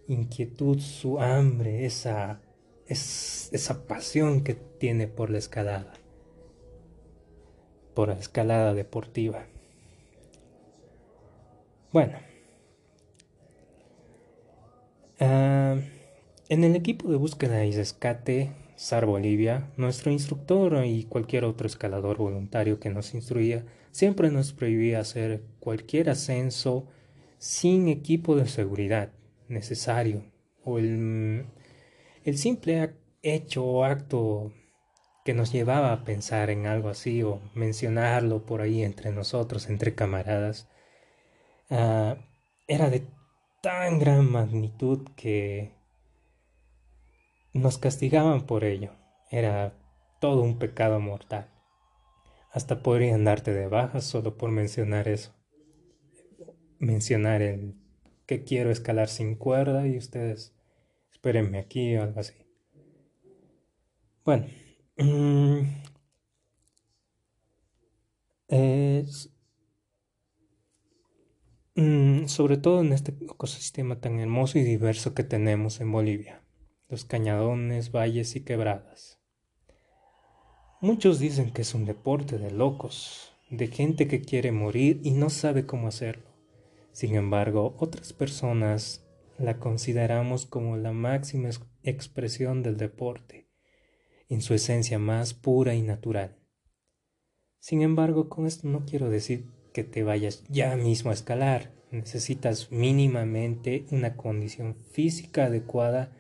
inquietud, 0.08 0.80
su 0.80 1.20
hambre, 1.20 1.86
esa, 1.86 2.40
esa 2.88 3.88
pasión 3.88 4.44
que 4.44 4.54
tiene 4.54 5.08
por 5.08 5.32
la 5.32 5.40
escalada, 5.40 5.94
por 7.96 8.10
la 8.10 8.20
escalada 8.20 8.76
deportiva. 8.76 9.48
Bueno, 11.92 12.20
ah, 15.20 15.78
en 16.54 16.64
el 16.64 16.76
equipo 16.76 17.10
de 17.10 17.18
búsqueda 17.18 17.66
y 17.66 17.72
rescate 17.72 18.52
SAR 18.76 19.08
Bolivia, 19.08 19.72
nuestro 19.76 20.12
instructor 20.12 20.86
y 20.86 21.06
cualquier 21.06 21.46
otro 21.46 21.66
escalador 21.66 22.18
voluntario 22.18 22.80
que 22.80 22.92
nos 22.92 23.16
instruía 23.16 23.66
siempre 23.90 24.30
nos 24.30 24.54
prohibía 24.54 25.00
hacer 25.00 25.42
cualquier 25.60 26.12
ascenso 26.12 26.88
sin 27.40 27.88
equipo 27.88 28.36
de 28.36 28.48
seguridad 28.48 29.12
necesario 29.48 30.26
o 30.64 30.78
el, 30.78 31.48
el 32.24 32.38
simple 32.38 32.98
hecho 33.24 33.66
o 33.66 33.84
acto 33.84 34.54
que 35.26 35.34
nos 35.34 35.52
llevaba 35.52 35.92
a 35.92 36.04
pensar 36.04 36.52
en 36.52 36.68
algo 36.68 36.90
así 36.90 37.24
o 37.24 37.42
mencionarlo 37.56 38.46
por 38.46 38.62
ahí 38.62 38.84
entre 38.84 39.12
nosotros, 39.12 39.70
entre 39.70 39.96
camaradas, 39.96 40.70
ah, 41.72 42.18
era 42.68 42.92
de 42.92 43.08
tan 43.64 43.98
gran 43.98 44.30
magnitud 44.30 45.08
que 45.16 45.83
nos 47.54 47.78
castigaban 47.78 48.46
por 48.46 48.64
ello. 48.64 48.92
Era 49.30 49.74
todo 50.20 50.42
un 50.42 50.60
pecado 50.60 51.00
mortal. 51.00 51.50
Hasta 52.52 52.84
podrían 52.84 53.24
darte 53.24 53.54
de 53.54 53.68
baja 53.68 54.02
solo 54.02 54.38
por 54.38 54.52
mencionar 54.52 55.08
eso. 55.08 55.34
Mencionar 56.80 57.42
el 57.42 57.76
que 58.26 58.44
quiero 58.44 58.72
escalar 58.72 59.10
sin 59.10 59.36
cuerda 59.36 59.88
y 59.88 59.98
ustedes 59.98 60.56
espérenme 61.12 61.60
aquí 61.60 61.96
o 61.96 62.04
algo 62.04 62.20
así. 62.20 62.34
Bueno, 64.26 64.46
mm, 64.98 65.60
es, 68.48 69.30
mm, 71.76 72.26
sobre 72.28 72.58
todo 72.58 72.82
en 72.82 72.94
este 72.94 73.12
ecosistema 73.12 74.00
tan 74.00 74.20
hermoso 74.20 74.60
y 74.60 74.64
diverso 74.64 75.14
que 75.14 75.24
tenemos 75.24 75.82
en 75.82 75.92
Bolivia, 75.92 76.43
los 76.90 77.06
cañadones, 77.06 77.92
valles 77.92 78.36
y 78.36 78.42
quebradas. 78.44 79.20
Muchos 80.82 81.20
dicen 81.20 81.52
que 81.52 81.62
es 81.62 81.74
un 81.74 81.86
deporte 81.86 82.38
de 82.38 82.52
locos, 82.52 83.34
de 83.50 83.68
gente 83.68 84.08
que 84.08 84.22
quiere 84.22 84.52
morir 84.52 85.00
y 85.04 85.12
no 85.12 85.30
sabe 85.30 85.66
cómo 85.66 85.88
hacerlo. 85.88 86.30
Sin 86.92 87.16
embargo, 87.16 87.76
otras 87.80 88.14
personas 88.14 89.06
la 89.38 89.60
consideramos 89.60 90.46
como 90.46 90.78
la 90.78 90.92
máxima 90.92 91.50
expresión 91.84 92.64
del 92.64 92.78
deporte, 92.78 93.48
en 94.30 94.42
su 94.42 94.54
esencia 94.54 95.00
más 95.00 95.34
pura 95.34 95.74
y 95.76 95.82
natural. 95.82 96.38
Sin 97.60 97.82
embargo, 97.82 98.30
con 98.30 98.46
esto 98.46 98.68
no 98.68 98.86
quiero 98.86 99.10
decir 99.10 99.50
que 99.74 99.84
te 99.84 100.04
vayas 100.04 100.44
ya 100.50 100.76
mismo 100.76 101.12
a 101.12 101.14
escalar. 101.14 101.72
Necesitas 101.92 102.72
mínimamente 102.72 103.86
una 103.92 104.18
condición 104.18 104.76
física 104.92 105.46
adecuada 105.46 106.12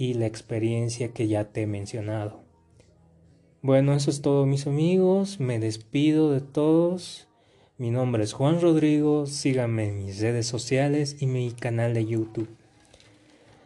y 0.00 0.14
la 0.14 0.24
experiencia 0.24 1.12
que 1.12 1.28
ya 1.28 1.52
te 1.52 1.60
he 1.60 1.66
mencionado. 1.66 2.42
Bueno, 3.60 3.92
eso 3.92 4.10
es 4.10 4.22
todo 4.22 4.46
mis 4.46 4.66
amigos. 4.66 5.40
Me 5.40 5.58
despido 5.58 6.32
de 6.32 6.40
todos. 6.40 7.28
Mi 7.76 7.90
nombre 7.90 8.24
es 8.24 8.32
Juan 8.32 8.62
Rodrigo, 8.62 9.26
síganme 9.26 9.90
en 9.90 10.06
mis 10.06 10.18
redes 10.20 10.46
sociales 10.46 11.18
y 11.20 11.26
mi 11.26 11.50
canal 11.52 11.92
de 11.92 12.06
YouTube. 12.06 12.48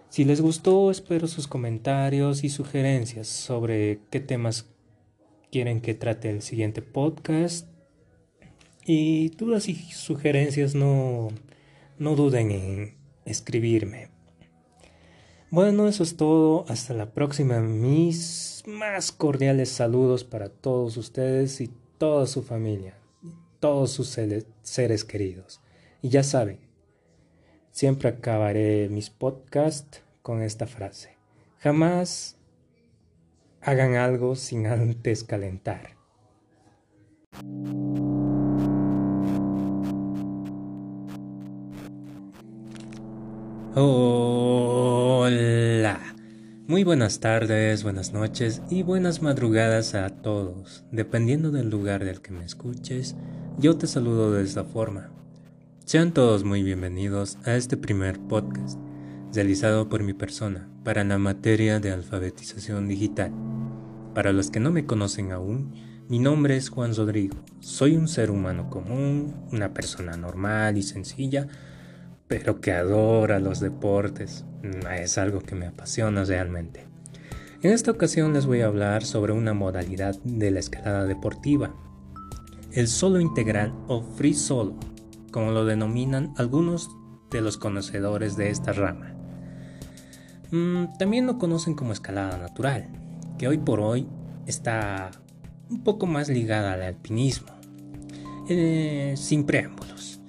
Si 0.09 0.25
les 0.25 0.41
gustó, 0.41 0.91
espero 0.91 1.29
sus 1.29 1.47
comentarios 1.47 2.43
y 2.43 2.49
sugerencias 2.49 3.29
sobre 3.29 4.00
qué 4.11 4.19
temas 4.19 4.67
quieren 5.53 5.81
que 5.81 5.95
trate 5.95 6.31
el 6.31 6.43
siguiente 6.43 6.83
podcast. 6.83 7.69
Y 8.85 9.29
dudas 9.31 9.69
y 9.69 9.76
sugerencias 9.76 10.75
no, 10.75 11.29
no 11.99 12.17
duden 12.17 12.50
en 12.50 12.95
escribirme. 13.25 14.13
Bueno, 15.51 15.87
eso 15.89 16.03
es 16.03 16.17
todo. 16.17 16.65
Hasta 16.69 16.95
la 16.95 17.13
próxima. 17.13 17.61
Mis 17.61 18.63
más 18.67 19.13
cordiales 19.13 19.69
saludos 19.69 20.25
para 20.25 20.49
todos 20.49 20.97
ustedes 20.97 21.61
y 21.61 21.71
toda 21.99 22.27
su 22.27 22.43
familia, 22.43 22.99
todos 23.61 23.93
sus 23.93 24.09
seres 24.63 25.05
queridos. 25.05 25.61
Y 26.03 26.09
ya 26.09 26.23
saben, 26.23 26.61
siempre 27.71 28.09
acabaré 28.09 28.89
mis 28.89 29.11
podcasts 29.11 30.03
con 30.23 30.43
esta 30.43 30.67
frase. 30.67 31.17
Jamás 31.59 32.37
hagan 33.61 33.95
algo 33.95 34.37
sin 34.37 34.67
antes 34.67 35.25
calentar. 35.25 35.97
Hola. 43.76 45.35
Muy 46.69 46.85
buenas 46.85 47.19
tardes, 47.19 47.83
buenas 47.83 48.12
noches 48.12 48.62
y 48.71 48.85
buenas 48.85 49.21
madrugadas 49.21 49.97
a 49.97 50.11
todos. 50.11 50.85
Dependiendo 50.93 51.50
del 51.50 51.71
lugar 51.71 52.04
del 52.04 52.21
que 52.21 52.31
me 52.31 52.45
escuches, 52.45 53.16
yo 53.59 53.76
te 53.76 53.88
saludo 53.88 54.31
de 54.31 54.45
esta 54.45 54.62
forma. 54.62 55.11
Sean 55.85 56.12
todos 56.12 56.45
muy 56.45 56.62
bienvenidos 56.62 57.37
a 57.45 57.57
este 57.57 57.76
primer 57.76 58.21
podcast, 58.21 58.78
realizado 59.33 59.88
por 59.88 60.04
mi 60.04 60.12
persona 60.12 60.69
para 60.85 61.02
la 61.02 61.19
materia 61.19 61.81
de 61.81 61.90
alfabetización 61.90 62.87
digital. 62.87 63.33
Para 64.14 64.33
los 64.33 64.52
que 64.52 64.61
no 64.61 64.71
me 64.71 64.87
conocen 64.87 65.33
aún, 65.33 65.75
mi 66.09 66.21
nombre 66.21 66.57
es 66.57 66.69
Juan 66.69 66.95
Rodrigo. 66.95 67.38
Soy 67.59 67.97
un 67.97 68.07
ser 68.07 68.31
humano 68.31 68.71
común, 68.71 69.35
una 69.50 69.75
persona 69.75 70.16
normal 70.16 70.78
y 70.78 70.85
sencilla, 70.85 71.49
pero 72.28 72.61
que 72.61 72.73
adora 72.73 73.38
los 73.38 73.61
deportes. 73.61 74.45
Mm, 74.62 74.87
es 74.99 75.19
algo 75.19 75.40
que 75.40 75.54
me 75.54 75.66
apasiona 75.66 76.25
realmente. 76.25 76.87
En 77.62 77.73
esta 77.73 77.90
ocasión 77.90 78.35
les 78.35 78.47
voy 78.47 78.61
a 78.61 78.66
hablar 78.66 79.04
sobre 79.04 79.33
una 79.33 79.54
modalidad 79.54 80.16
de 80.23 80.50
la 80.50 80.61
escalada 80.61 81.07
deportiva, 81.07 81.75
el 82.73 82.88
solo 82.88 83.21
integral 83.21 83.73
o 83.88 84.02
free 84.02 84.35
solo, 84.35 84.76
como 85.31 85.50
lo 85.50 85.64
denominan 85.64 86.35
algunos 86.37 86.90
de 87.31 87.40
los 87.40 87.57
conocedores 87.57 88.37
de 88.37 88.50
esta 88.50 88.73
rama. 88.73 89.14
Mm, 90.50 90.99
también 90.99 91.26
lo 91.26 91.38
conocen 91.38 91.75
como 91.75 91.93
escalada 91.93 92.37
natural, 92.37 92.88
que 93.38 93.49
hoy 93.49 93.59
por 93.59 93.81
hoy 93.81 94.07
está 94.47 95.11
un 95.71 95.83
poco 95.83 96.07
más 96.07 96.28
ligada 96.28 96.75
al 96.75 96.83
alpinismo, 96.83 97.49
eh, 98.49 99.14
sin 99.16 99.45
preámbulos. 99.45 100.21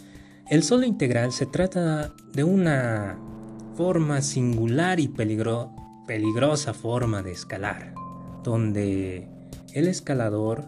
El 0.48 0.62
solo 0.62 0.86
integral 0.86 1.32
se 1.32 1.48
trata 1.48 2.14
de 2.34 2.44
una 2.44 3.18
forma 3.76 4.22
singular 4.22 5.00
y 5.00 5.08
peligrosa 5.08 6.74
forma 6.76 7.24
de 7.24 7.32
escalar, 7.32 7.96
donde 8.44 9.28
el 9.74 9.88
escalador 9.88 10.66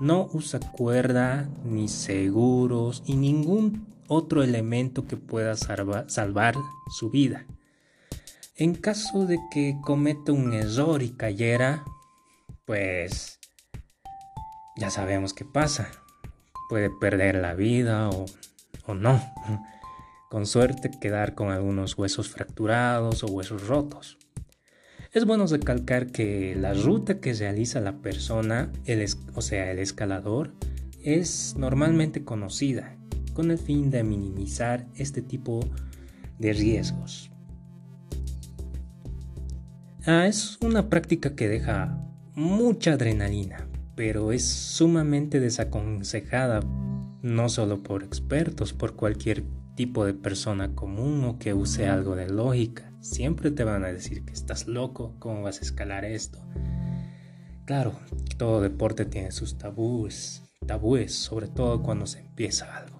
no 0.00 0.30
usa 0.32 0.58
cuerda, 0.58 1.48
ni 1.64 1.88
seguros 1.88 3.02
y 3.04 3.16
ningún 3.16 3.86
otro 4.08 4.42
elemento 4.42 5.06
que 5.06 5.18
pueda 5.18 5.54
salvar 5.54 6.56
su 6.98 7.10
vida. 7.10 7.44
En 8.56 8.74
caso 8.74 9.26
de 9.26 9.38
que 9.52 9.76
cometa 9.82 10.32
un 10.32 10.54
error 10.54 11.02
y 11.02 11.10
cayera, 11.10 11.84
pues 12.64 13.38
ya 14.76 14.88
sabemos 14.88 15.34
qué 15.34 15.44
pasa. 15.44 15.90
Puede 16.70 16.88
perder 16.88 17.34
la 17.34 17.54
vida 17.54 18.08
o 18.08 18.24
o 18.86 18.94
no. 18.94 19.20
Con 20.30 20.46
suerte 20.46 20.90
quedar 21.00 21.34
con 21.34 21.50
algunos 21.50 21.96
huesos 21.96 22.28
fracturados 22.28 23.22
o 23.22 23.26
huesos 23.28 23.66
rotos. 23.66 24.18
Es 25.12 25.26
bueno 25.26 25.46
recalcar 25.46 26.08
que 26.08 26.56
la 26.56 26.74
ruta 26.74 27.20
que 27.20 27.32
realiza 27.34 27.80
la 27.80 27.98
persona, 27.98 28.72
o 29.34 29.42
sea, 29.42 29.70
el 29.70 29.78
escalador, 29.78 30.54
es 31.04 31.54
normalmente 31.56 32.24
conocida 32.24 32.96
con 33.32 33.50
el 33.50 33.58
fin 33.58 33.90
de 33.90 34.02
minimizar 34.02 34.86
este 34.96 35.22
tipo 35.22 35.60
de 36.38 36.52
riesgos. 36.52 37.30
Ah, 40.06 40.26
es 40.26 40.58
una 40.60 40.88
práctica 40.88 41.34
que 41.34 41.48
deja 41.48 41.96
mucha 42.34 42.94
adrenalina, 42.94 43.68
pero 43.94 44.32
es 44.32 44.44
sumamente 44.44 45.40
desaconsejada 45.40 46.60
no 47.24 47.48
solo 47.48 47.82
por 47.82 48.02
expertos, 48.02 48.74
por 48.74 48.96
cualquier 48.96 49.44
tipo 49.76 50.04
de 50.04 50.12
persona 50.12 50.74
común 50.74 51.24
o 51.24 51.38
que 51.38 51.54
use 51.54 51.88
algo 51.88 52.16
de 52.16 52.28
lógica. 52.28 52.92
Siempre 53.00 53.50
te 53.50 53.64
van 53.64 53.82
a 53.82 53.90
decir 53.90 54.26
que 54.26 54.34
estás 54.34 54.68
loco, 54.68 55.16
¿cómo 55.20 55.42
vas 55.42 55.58
a 55.60 55.62
escalar 55.62 56.04
esto? 56.04 56.38
Claro, 57.64 57.98
todo 58.36 58.60
deporte 58.60 59.06
tiene 59.06 59.32
sus 59.32 59.56
tabúes, 59.56 60.42
tabúes, 60.66 61.14
sobre 61.14 61.48
todo 61.48 61.82
cuando 61.82 62.06
se 62.06 62.20
empieza 62.20 62.76
algo. 62.76 62.98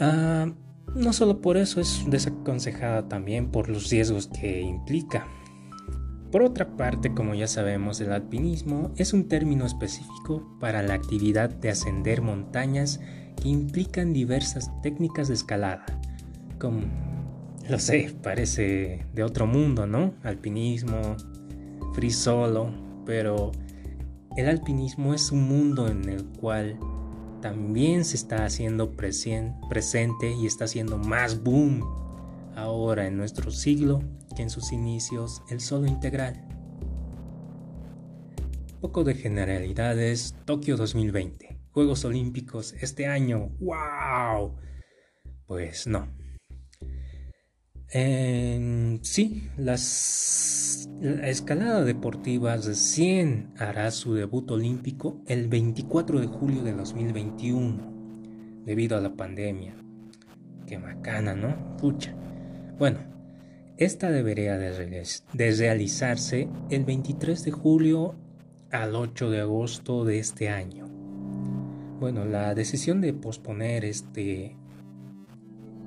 Ah, 0.00 0.52
no 0.96 1.12
solo 1.12 1.40
por 1.40 1.56
eso 1.56 1.80
es 1.80 2.02
desaconsejada 2.08 3.08
también 3.08 3.52
por 3.52 3.68
los 3.68 3.90
riesgos 3.90 4.26
que 4.26 4.60
implica. 4.60 5.28
Por 6.30 6.42
otra 6.42 6.76
parte, 6.76 7.12
como 7.12 7.34
ya 7.34 7.48
sabemos, 7.48 8.00
el 8.00 8.12
alpinismo 8.12 8.92
es 8.96 9.12
un 9.12 9.26
término 9.26 9.66
específico 9.66 10.56
para 10.60 10.80
la 10.82 10.94
actividad 10.94 11.50
de 11.50 11.70
ascender 11.70 12.22
montañas 12.22 13.00
que 13.42 13.48
implican 13.48 14.12
diversas 14.12 14.70
técnicas 14.80 15.26
de 15.26 15.34
escalada. 15.34 15.84
Como, 16.60 16.82
lo 17.68 17.80
sé, 17.80 18.14
parece 18.22 19.06
de 19.12 19.24
otro 19.24 19.48
mundo, 19.48 19.88
¿no? 19.88 20.14
Alpinismo, 20.22 21.16
free 21.94 22.12
solo, 22.12 22.70
pero 23.04 23.50
el 24.36 24.48
alpinismo 24.48 25.14
es 25.14 25.32
un 25.32 25.48
mundo 25.48 25.88
en 25.88 26.08
el 26.08 26.24
cual 26.24 26.78
también 27.42 28.04
se 28.04 28.14
está 28.16 28.44
haciendo 28.44 28.92
presente 28.92 30.32
y 30.40 30.46
está 30.46 30.66
haciendo 30.66 30.96
más 30.96 31.42
boom 31.42 31.82
ahora 32.60 33.06
en 33.06 33.16
nuestro 33.16 33.50
siglo 33.50 34.02
que 34.36 34.42
en 34.42 34.50
sus 34.50 34.72
inicios 34.72 35.42
el 35.50 35.60
solo 35.60 35.86
integral. 35.86 36.46
Poco 38.80 39.04
de 39.04 39.14
generalidades, 39.14 40.34
Tokio 40.44 40.76
2020, 40.76 41.60
Juegos 41.70 42.04
Olímpicos 42.04 42.74
este 42.80 43.06
año, 43.06 43.50
¡wow! 43.60 44.56
Pues 45.46 45.86
no. 45.86 46.08
sí, 49.02 49.50
las, 49.56 50.88
la 51.00 51.28
escalada 51.28 51.84
deportiva 51.84 52.56
recién 52.56 53.52
hará 53.58 53.90
su 53.90 54.14
debut 54.14 54.50
olímpico 54.50 55.20
el 55.26 55.48
24 55.48 56.20
de 56.20 56.26
julio 56.26 56.62
de 56.62 56.72
2021, 56.72 58.62
debido 58.64 58.96
a 58.96 59.00
la 59.00 59.14
pandemia. 59.14 59.74
Qué 60.66 60.78
macana, 60.78 61.34
¿no? 61.34 61.76
Pucha. 61.76 62.19
Bueno, 62.80 63.00
esta 63.76 64.10
debería 64.10 64.56
de, 64.56 65.04
realizarse 65.34 66.48
el 66.70 66.84
23 66.86 67.44
de 67.44 67.50
julio 67.50 68.14
al 68.70 68.94
8 68.94 69.28
de 69.28 69.40
agosto 69.40 70.06
de 70.06 70.18
este 70.18 70.48
año. 70.48 70.86
Bueno, 72.00 72.24
la 72.24 72.54
decisión 72.54 73.02
de 73.02 73.12
posponer 73.12 73.84
este, 73.84 74.56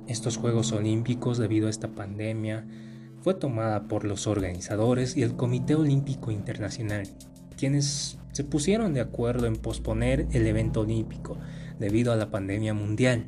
estos 0.06 0.36
Juegos 0.36 0.70
Olímpicos 0.70 1.36
debido 1.36 1.66
a 1.66 1.70
esta 1.70 1.88
pandemia 1.88 2.64
fue 3.22 3.34
tomada 3.34 3.88
por 3.88 4.04
los 4.04 4.28
organizadores 4.28 5.16
y 5.16 5.24
el 5.24 5.34
Comité 5.34 5.74
Olímpico 5.74 6.30
Internacional, 6.30 7.08
quienes 7.58 8.20
se 8.30 8.44
pusieron 8.44 8.94
de 8.94 9.00
acuerdo 9.00 9.46
en 9.48 9.56
posponer 9.56 10.28
el 10.30 10.46
evento 10.46 10.82
olímpico 10.82 11.38
debido 11.80 12.12
a 12.12 12.16
la 12.16 12.30
pandemia 12.30 12.72
mundial. 12.72 13.26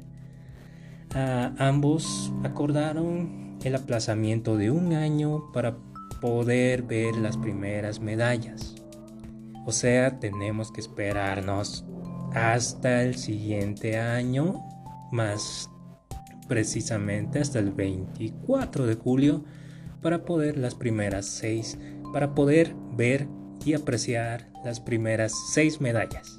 Ah, 1.12 1.52
ambos 1.58 2.32
acordaron 2.44 3.45
el 3.64 3.74
aplazamiento 3.74 4.56
de 4.56 4.70
un 4.70 4.92
año 4.92 5.52
para 5.52 5.76
poder 6.20 6.82
ver 6.82 7.16
las 7.16 7.36
primeras 7.36 8.00
medallas. 8.00 8.74
O 9.64 9.72
sea, 9.72 10.18
tenemos 10.18 10.70
que 10.70 10.80
esperarnos 10.80 11.84
hasta 12.34 13.02
el 13.02 13.16
siguiente 13.16 13.98
año, 13.98 14.62
más 15.10 15.70
precisamente 16.48 17.40
hasta 17.40 17.58
el 17.58 17.72
24 17.72 18.86
de 18.86 18.94
julio, 18.94 19.44
para 20.02 20.24
poder 20.24 20.56
las 20.58 20.74
primeras 20.74 21.26
seis, 21.26 21.78
para 22.12 22.34
poder 22.34 22.74
ver 22.92 23.26
y 23.64 23.74
apreciar 23.74 24.48
las 24.64 24.78
primeras 24.78 25.32
seis 25.52 25.80
medallas 25.80 26.38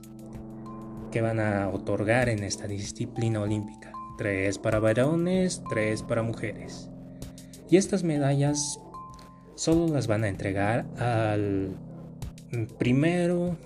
que 1.12 1.22
van 1.22 1.40
a 1.40 1.70
otorgar 1.70 2.30
en 2.30 2.44
esta 2.44 2.68
disciplina 2.68 3.42
olímpica. 3.42 3.92
Tres 4.18 4.58
para 4.58 4.80
varones, 4.80 5.64
tres 5.70 6.04
para 6.04 6.24
mujeres. 6.24 6.90
Y 7.70 7.78
estas 7.78 8.04
medallas 8.04 8.80
solo 9.56 9.94
las 9.94 10.08
van 10.08 10.24
a 10.24 10.28
entregar 10.28 10.86
al 10.98 11.78
primero 12.78 13.58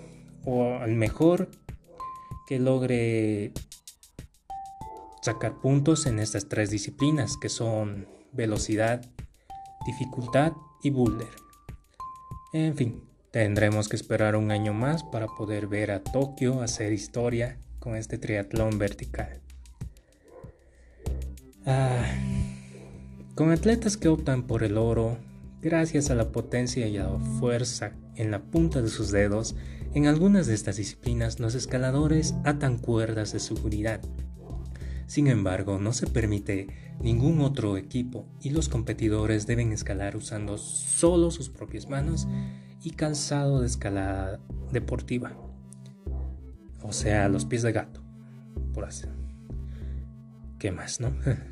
o 0.45 0.75
al 0.75 0.95
mejor 0.95 1.49
que 2.47 2.59
logre 2.59 3.53
sacar 5.21 5.61
puntos 5.61 6.07
en 6.07 6.19
estas 6.19 6.49
tres 6.49 6.71
disciplinas 6.71 7.37
que 7.37 7.49
son 7.49 8.07
velocidad, 8.31 9.05
dificultad 9.85 10.53
y 10.81 10.89
boulder. 10.89 11.29
En 12.53 12.75
fin, 12.75 13.03
tendremos 13.31 13.87
que 13.87 13.95
esperar 13.95 14.35
un 14.35 14.51
año 14.51 14.73
más 14.73 15.03
para 15.03 15.27
poder 15.27 15.67
ver 15.67 15.91
a 15.91 16.03
Tokio 16.03 16.61
hacer 16.61 16.91
historia 16.91 17.59
con 17.79 17.95
este 17.95 18.17
triatlón 18.17 18.77
vertical. 18.77 19.41
Ah, 21.65 22.03
con 23.41 23.49
atletas 23.49 23.97
que 23.97 24.07
optan 24.07 24.43
por 24.43 24.61
el 24.61 24.77
oro, 24.77 25.17
gracias 25.63 26.11
a 26.11 26.15
la 26.15 26.31
potencia 26.31 26.87
y 26.87 26.97
a 26.97 27.05
la 27.05 27.17
fuerza 27.17 27.93
en 28.13 28.29
la 28.29 28.43
punta 28.43 28.83
de 28.83 28.89
sus 28.89 29.09
dedos, 29.09 29.55
en 29.95 30.05
algunas 30.05 30.45
de 30.45 30.53
estas 30.53 30.77
disciplinas 30.77 31.39
los 31.39 31.55
escaladores 31.55 32.35
atan 32.43 32.77
cuerdas 32.77 33.33
de 33.33 33.39
seguridad. 33.39 33.99
Sin 35.07 35.25
embargo, 35.25 35.79
no 35.79 35.91
se 35.91 36.05
permite 36.05 36.67
ningún 36.99 37.41
otro 37.41 37.77
equipo 37.77 38.27
y 38.41 38.51
los 38.51 38.69
competidores 38.69 39.47
deben 39.47 39.71
escalar 39.71 40.15
usando 40.15 40.59
solo 40.59 41.31
sus 41.31 41.49
propias 41.49 41.89
manos 41.89 42.27
y 42.83 42.91
calzado 42.91 43.61
de 43.61 43.65
escalada 43.65 44.39
deportiva. 44.71 45.35
O 46.83 46.93
sea, 46.93 47.27
los 47.27 47.45
pies 47.45 47.63
de 47.63 47.71
gato, 47.71 48.03
por 48.71 48.85
así. 48.85 49.07
¿Qué 50.59 50.71
más, 50.71 50.99
no? 50.99 51.11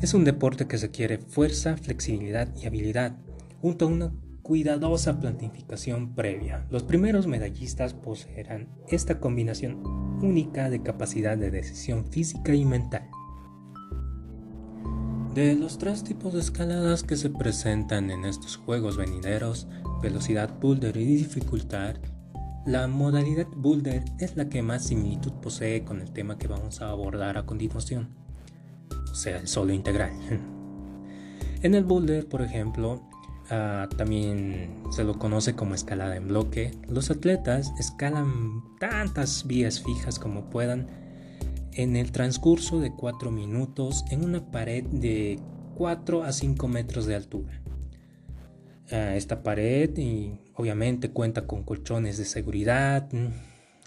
Es 0.00 0.14
un 0.14 0.24
deporte 0.24 0.66
que 0.66 0.76
requiere 0.76 1.18
fuerza, 1.18 1.76
flexibilidad 1.76 2.48
y 2.54 2.66
habilidad, 2.66 3.16
junto 3.60 3.86
a 3.86 3.88
una 3.88 4.12
cuidadosa 4.42 5.18
planificación 5.18 6.14
previa. 6.14 6.66
Los 6.70 6.84
primeros 6.84 7.26
medallistas 7.26 7.94
poseerán 7.94 8.68
esta 8.88 9.18
combinación 9.18 9.82
única 10.22 10.70
de 10.70 10.82
capacidad 10.82 11.36
de 11.36 11.50
decisión 11.50 12.06
física 12.06 12.54
y 12.54 12.64
mental. 12.64 13.08
De 15.34 15.54
los 15.54 15.78
tres 15.78 16.04
tipos 16.04 16.32
de 16.34 16.40
escaladas 16.40 17.02
que 17.02 17.16
se 17.16 17.28
presentan 17.28 18.10
en 18.10 18.24
estos 18.24 18.56
juegos 18.56 18.96
venideros, 18.96 19.66
velocidad 20.00 20.60
boulder 20.60 20.96
y 20.96 21.04
dificultad, 21.04 21.96
la 22.64 22.86
modalidad 22.86 23.48
boulder 23.56 24.04
es 24.20 24.36
la 24.36 24.48
que 24.48 24.62
más 24.62 24.86
similitud 24.86 25.32
posee 25.42 25.84
con 25.84 26.00
el 26.00 26.12
tema 26.12 26.38
que 26.38 26.48
vamos 26.48 26.82
a 26.82 26.90
abordar 26.90 27.36
a 27.36 27.46
continuación 27.46 28.25
sea 29.16 29.38
el 29.38 29.48
solo 29.48 29.72
integral. 29.72 30.12
En 31.62 31.74
el 31.74 31.84
boulder, 31.84 32.28
por 32.28 32.42
ejemplo, 32.42 33.02
ah, 33.50 33.88
también 33.96 34.82
se 34.90 35.04
lo 35.04 35.18
conoce 35.18 35.54
como 35.54 35.74
escalada 35.74 36.14
en 36.14 36.28
bloque. 36.28 36.70
Los 36.88 37.10
atletas 37.10 37.72
escalan 37.78 38.62
tantas 38.78 39.46
vías 39.46 39.82
fijas 39.82 40.18
como 40.18 40.50
puedan 40.50 40.86
en 41.72 41.96
el 41.96 42.12
transcurso 42.12 42.78
de 42.78 42.92
4 42.92 43.30
minutos 43.30 44.04
en 44.10 44.24
una 44.24 44.50
pared 44.50 44.84
de 44.84 45.40
4 45.76 46.24
a 46.24 46.32
5 46.32 46.68
metros 46.68 47.06
de 47.06 47.16
altura. 47.16 47.60
Ah, 48.90 49.16
esta 49.16 49.42
pared 49.42 49.90
obviamente 50.54 51.10
cuenta 51.10 51.46
con 51.46 51.64
colchones 51.64 52.18
de 52.18 52.24
seguridad, 52.24 53.08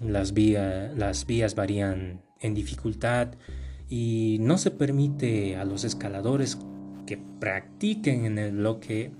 las 0.01 0.33
vías 0.33 1.55
varían 1.55 2.21
en 2.41 2.53
dificultad, 2.53 3.29
y 3.89 4.37
no 4.39 4.57
se 4.57 4.71
permite 4.71 5.57
a 5.57 5.65
los 5.65 5.83
escaladores 5.83 6.57
que 7.07 7.17
practiquen 7.17 8.25
en 8.25 8.37
el 8.37 8.55
bloque 8.55 9.11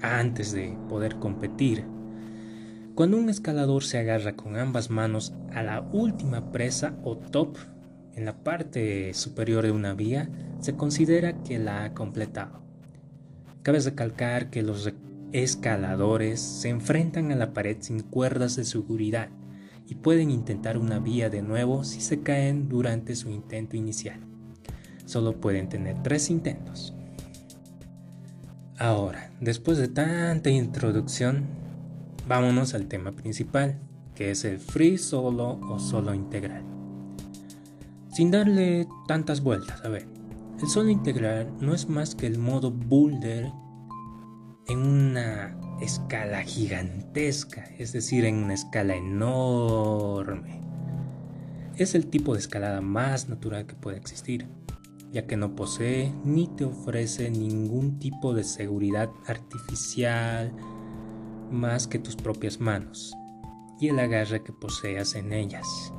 antes 0.00 0.52
de 0.52 0.76
poder 0.88 1.16
competir. 1.16 1.84
Cuando 2.94 3.18
un 3.18 3.28
escalador 3.28 3.84
se 3.84 3.98
agarra 3.98 4.36
con 4.36 4.56
ambas 4.56 4.88
manos 4.88 5.34
a 5.54 5.62
la 5.62 5.82
última 5.92 6.50
presa 6.50 6.96
o 7.04 7.16
top 7.16 7.58
en 8.14 8.24
la 8.24 8.42
parte 8.42 9.12
superior 9.12 9.64
de 9.64 9.72
una 9.72 9.92
vía, 9.92 10.30
se 10.60 10.76
considera 10.76 11.42
que 11.42 11.58
la 11.58 11.84
ha 11.84 11.92
completado. 11.92 12.62
Cabe 13.62 13.80
recalcar 13.80 14.48
que 14.48 14.62
los 14.62 14.90
escaladores 15.32 16.40
se 16.40 16.70
enfrentan 16.70 17.32
a 17.32 17.36
la 17.36 17.52
pared 17.52 17.76
sin 17.80 18.00
cuerdas 18.00 18.56
de 18.56 18.64
seguridad 18.64 19.28
y 19.88 19.94
pueden 19.94 20.30
intentar 20.30 20.78
una 20.78 20.98
vía 20.98 21.30
de 21.30 21.42
nuevo 21.42 21.84
si 21.84 22.00
se 22.00 22.20
caen 22.20 22.68
durante 22.68 23.14
su 23.14 23.30
intento 23.30 23.76
inicial. 23.76 24.20
Solo 25.04 25.40
pueden 25.40 25.68
tener 25.68 26.02
tres 26.02 26.30
intentos. 26.30 26.94
Ahora, 28.78 29.30
después 29.40 29.78
de 29.78 29.88
tanta 29.88 30.50
introducción, 30.50 31.46
vámonos 32.26 32.74
al 32.74 32.86
tema 32.86 33.12
principal, 33.12 33.80
que 34.14 34.30
es 34.30 34.44
el 34.44 34.58
free 34.58 34.98
solo 34.98 35.60
o 35.70 35.78
solo 35.78 36.14
integral. 36.14 36.62
Sin 38.12 38.30
darle 38.30 38.88
tantas 39.06 39.42
vueltas, 39.42 39.84
a 39.84 39.88
ver, 39.88 40.06
el 40.60 40.68
solo 40.68 40.90
integral 40.90 41.52
no 41.60 41.74
es 41.74 41.88
más 41.88 42.14
que 42.14 42.26
el 42.26 42.38
modo 42.38 42.70
boulder 42.70 43.52
en 44.68 44.78
una 44.78 45.56
escala 45.80 46.42
gigantesca, 46.42 47.64
es 47.78 47.92
decir, 47.92 48.24
en 48.24 48.36
una 48.36 48.54
escala 48.54 48.96
enorme. 48.96 50.60
Es 51.76 51.94
el 51.94 52.06
tipo 52.06 52.32
de 52.34 52.40
escalada 52.40 52.80
más 52.80 53.28
natural 53.28 53.66
que 53.66 53.74
puede 53.74 53.98
existir, 53.98 54.48
ya 55.12 55.26
que 55.26 55.36
no 55.36 55.54
posee 55.54 56.12
ni 56.24 56.46
te 56.46 56.64
ofrece 56.64 57.30
ningún 57.30 57.98
tipo 57.98 58.34
de 58.34 58.44
seguridad 58.44 59.10
artificial 59.26 60.52
más 61.50 61.86
que 61.86 61.98
tus 61.98 62.16
propias 62.16 62.60
manos 62.60 63.14
y 63.78 63.88
el 63.88 63.98
agarre 63.98 64.42
que 64.42 64.52
poseas 64.52 65.14
en 65.14 65.32
ellas. 65.32 65.92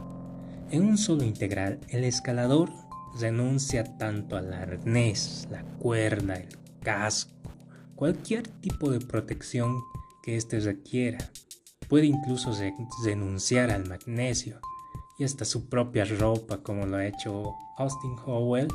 En 0.71 0.83
un 0.83 0.97
solo 0.97 1.23
integral, 1.23 1.79
el 1.89 2.03
escalador 2.03 2.71
renuncia 3.19 3.83
tanto 3.97 4.35
al 4.35 4.51
arnés, 4.53 5.47
la 5.49 5.63
cuerda, 5.63 6.35
el 6.35 6.49
casco, 6.81 7.36
cualquier 7.97 8.47
tipo 8.47 8.91
de 8.91 8.99
protección 8.99 9.83
que 10.23 10.37
éste 10.37 10.59
requiera. 10.61 11.17
Puede 11.89 12.05
incluso 12.05 12.53
denunciar 13.03 13.71
al 13.71 13.89
magnesio 13.89 14.61
y 15.19 15.23
hasta 15.23 15.43
su 15.43 15.67
propia 15.67 16.05
ropa 16.05 16.59
como 16.59 16.85
lo 16.85 16.97
ha 16.97 17.07
hecho 17.07 17.55
Austin 17.77 18.15
Howell 18.25 18.67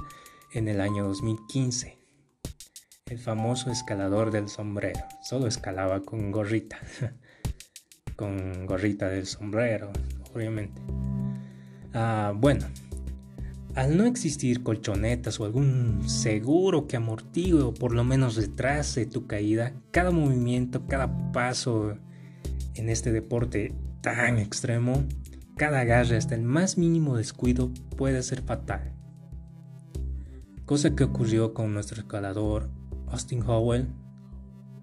en 0.52 0.68
el 0.68 0.80
año 0.80 1.04
2015. 1.04 1.98
El 3.06 3.18
famoso 3.18 3.70
escalador 3.70 4.32
del 4.32 4.48
sombrero. 4.48 5.00
Solo 5.22 5.46
escalaba 5.46 6.00
con 6.00 6.32
gorrita. 6.32 6.78
con 8.16 8.66
gorrita 8.66 9.08
del 9.08 9.26
sombrero, 9.26 9.92
obviamente. 10.35 10.82
Ah, 11.94 12.32
bueno, 12.35 12.66
al 13.74 13.96
no 13.96 14.04
existir 14.04 14.62
colchonetas 14.62 15.40
o 15.40 15.44
algún 15.44 16.08
seguro 16.08 16.87
que 16.87 16.96
amortigue 16.96 17.62
o 17.62 17.72
por 17.72 17.94
lo 17.94 18.04
menos 18.04 18.37
retrase 18.37 19.06
tu 19.06 19.26
caída, 19.26 19.72
cada 19.90 20.11
movimiento, 20.11 20.87
cada 20.87 21.32
paso 21.32 21.96
en 22.74 22.88
este 22.88 23.12
deporte 23.12 23.74
tan 24.02 24.38
extremo, 24.38 25.04
cada 25.56 25.80
agarre 25.80 26.16
hasta 26.16 26.35
el 26.35 26.42
más 26.42 26.76
mínimo 26.76 27.16
descuido 27.16 27.70
puede 27.96 28.22
ser 28.22 28.42
fatal. 28.42 28.92
Cosa 30.66 30.94
que 30.94 31.04
ocurrió 31.04 31.54
con 31.54 31.72
nuestro 31.72 32.00
escalador 32.00 32.70
Austin 33.08 33.42
Howell 33.42 33.88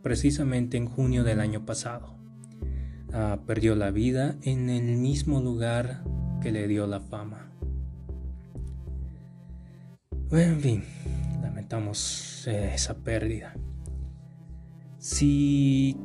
precisamente 0.02 0.78
en 0.78 0.88
junio 0.88 1.24
del 1.24 1.40
año 1.40 1.66
pasado. 1.66 2.16
Ah, 3.12 3.40
perdió 3.46 3.76
la 3.76 3.92
vida 3.92 4.36
en 4.44 4.70
el 4.70 4.98
mismo 4.98 5.42
lugar 5.42 6.04
que 6.42 6.52
le 6.52 6.68
dio 6.68 6.88
la 6.88 7.00
fama. 7.00 7.49
En 10.32 10.62
fin, 10.62 10.84
lamentamos 11.42 12.44
eh, 12.46 12.74
esa 12.76 12.96
pérdida. 13.00 13.56
Si, 15.00 15.98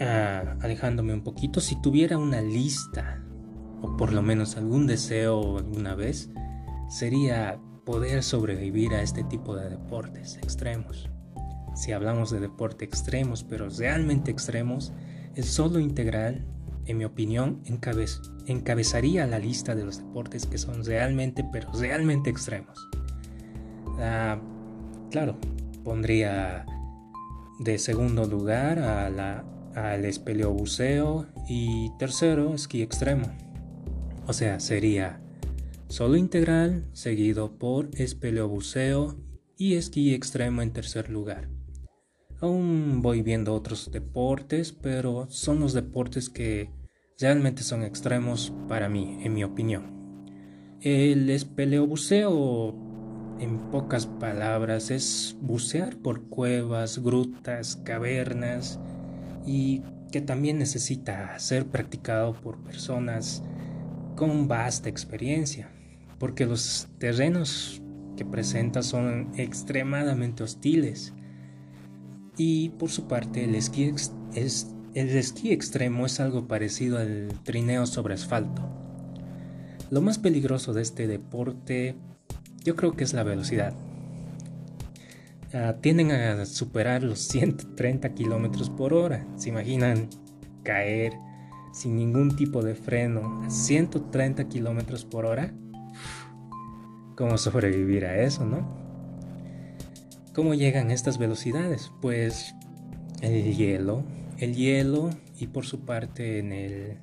ah, 0.00 0.56
alejándome 0.60 1.12
un 1.12 1.24
poquito, 1.24 1.60
si 1.60 1.80
tuviera 1.82 2.18
una 2.18 2.40
lista, 2.40 3.20
o 3.82 3.96
por 3.96 4.12
lo 4.12 4.22
menos 4.22 4.56
algún 4.56 4.86
deseo 4.86 5.58
alguna 5.58 5.96
vez, 5.96 6.30
sería 6.88 7.58
poder 7.84 8.22
sobrevivir 8.22 8.94
a 8.94 9.02
este 9.02 9.24
tipo 9.24 9.56
de 9.56 9.70
deportes 9.70 10.36
extremos. 10.36 11.10
Si 11.74 11.90
hablamos 11.90 12.30
de 12.30 12.38
deporte 12.38 12.84
extremos, 12.84 13.42
pero 13.42 13.68
realmente 13.70 14.30
extremos, 14.30 14.92
el 15.34 15.44
solo 15.44 15.80
integral, 15.80 16.46
en 16.86 16.98
mi 16.98 17.04
opinión, 17.04 17.60
encabezaría 18.46 19.26
la 19.26 19.40
lista 19.40 19.74
de 19.74 19.84
los 19.84 19.98
deportes 19.98 20.46
que 20.46 20.58
son 20.58 20.84
realmente, 20.84 21.44
pero 21.52 21.72
realmente 21.72 22.30
extremos. 22.30 22.88
Ah, 24.00 24.40
claro, 25.10 25.36
pondría 25.84 26.64
de 27.58 27.78
segundo 27.78 28.24
lugar 28.24 28.78
al 28.78 30.04
espeleobuceo 30.04 31.26
y 31.48 31.90
tercero 31.98 32.54
esquí 32.54 32.82
extremo. 32.82 33.26
O 34.26 34.32
sea, 34.32 34.60
sería 34.60 35.20
solo 35.88 36.16
integral 36.16 36.88
seguido 36.92 37.58
por 37.58 37.90
espeleobuceo 37.94 39.16
y 39.58 39.74
esquí 39.74 40.14
extremo 40.14 40.62
en 40.62 40.72
tercer 40.72 41.10
lugar. 41.10 41.50
Aún 42.40 43.02
voy 43.02 43.20
viendo 43.20 43.52
otros 43.52 43.90
deportes, 43.92 44.72
pero 44.72 45.26
son 45.28 45.60
los 45.60 45.74
deportes 45.74 46.30
que 46.30 46.70
realmente 47.18 47.62
son 47.62 47.82
extremos 47.82 48.54
para 48.66 48.88
mí, 48.88 49.18
en 49.22 49.34
mi 49.34 49.44
opinión. 49.44 50.38
El 50.80 51.28
espeleobuceo 51.28 52.89
en 53.40 53.58
pocas 53.70 54.06
palabras, 54.06 54.90
es 54.90 55.36
bucear 55.40 55.96
por 55.96 56.22
cuevas, 56.28 57.02
grutas, 57.02 57.76
cavernas 57.76 58.78
y 59.46 59.82
que 60.12 60.20
también 60.20 60.58
necesita 60.58 61.38
ser 61.38 61.66
practicado 61.66 62.34
por 62.34 62.58
personas 62.58 63.42
con 64.16 64.48
vasta 64.48 64.88
experiencia, 64.88 65.70
porque 66.18 66.44
los 66.44 66.88
terrenos 66.98 67.80
que 68.16 68.24
presenta 68.24 68.82
son 68.82 69.30
extremadamente 69.36 70.42
hostiles. 70.42 71.14
Y 72.36 72.70
por 72.70 72.90
su 72.90 73.08
parte, 73.08 73.44
el 73.44 73.54
esquí, 73.54 73.92
es, 74.34 74.74
el 74.94 75.08
esquí 75.10 75.52
extremo 75.52 76.06
es 76.06 76.20
algo 76.20 76.46
parecido 76.46 76.98
al 76.98 77.28
trineo 77.44 77.86
sobre 77.86 78.14
asfalto. 78.14 78.68
Lo 79.90 80.02
más 80.02 80.18
peligroso 80.18 80.72
de 80.72 80.82
este 80.82 81.06
deporte 81.06 81.96
yo 82.64 82.76
creo 82.76 82.92
que 82.92 83.04
es 83.04 83.12
la 83.12 83.22
velocidad. 83.22 83.74
Ah, 85.52 85.76
tienden 85.80 86.12
a 86.12 86.46
superar 86.46 87.02
los 87.02 87.18
130 87.20 88.14
kilómetros 88.14 88.70
por 88.70 88.94
hora. 88.94 89.26
¿Se 89.36 89.48
imaginan 89.48 90.08
caer 90.62 91.14
sin 91.72 91.96
ningún 91.96 92.36
tipo 92.36 92.62
de 92.62 92.74
freno 92.74 93.42
a 93.44 93.50
130 93.50 94.48
kilómetros 94.48 95.04
por 95.04 95.26
hora? 95.26 95.52
¿Cómo 97.16 97.36
sobrevivir 97.36 98.04
a 98.04 98.22
eso, 98.22 98.44
no? 98.44 98.78
¿Cómo 100.34 100.54
llegan 100.54 100.90
estas 100.90 101.18
velocidades? 101.18 101.90
Pues 102.00 102.54
el 103.20 103.56
hielo, 103.56 104.04
el 104.38 104.54
hielo 104.54 105.10
y 105.38 105.48
por 105.48 105.66
su 105.66 105.80
parte 105.80 106.38
en 106.38 106.52
el 106.52 106.98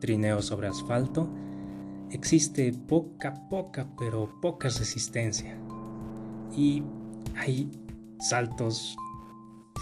trineo 0.00 0.42
sobre 0.42 0.68
asfalto 0.68 1.30
existe 2.10 2.72
poca, 2.72 3.34
poca, 3.48 3.86
pero 3.98 4.40
poca 4.40 4.68
resistencia. 4.68 5.56
Y 6.56 6.82
hay 7.36 7.70
saltos, 8.20 8.96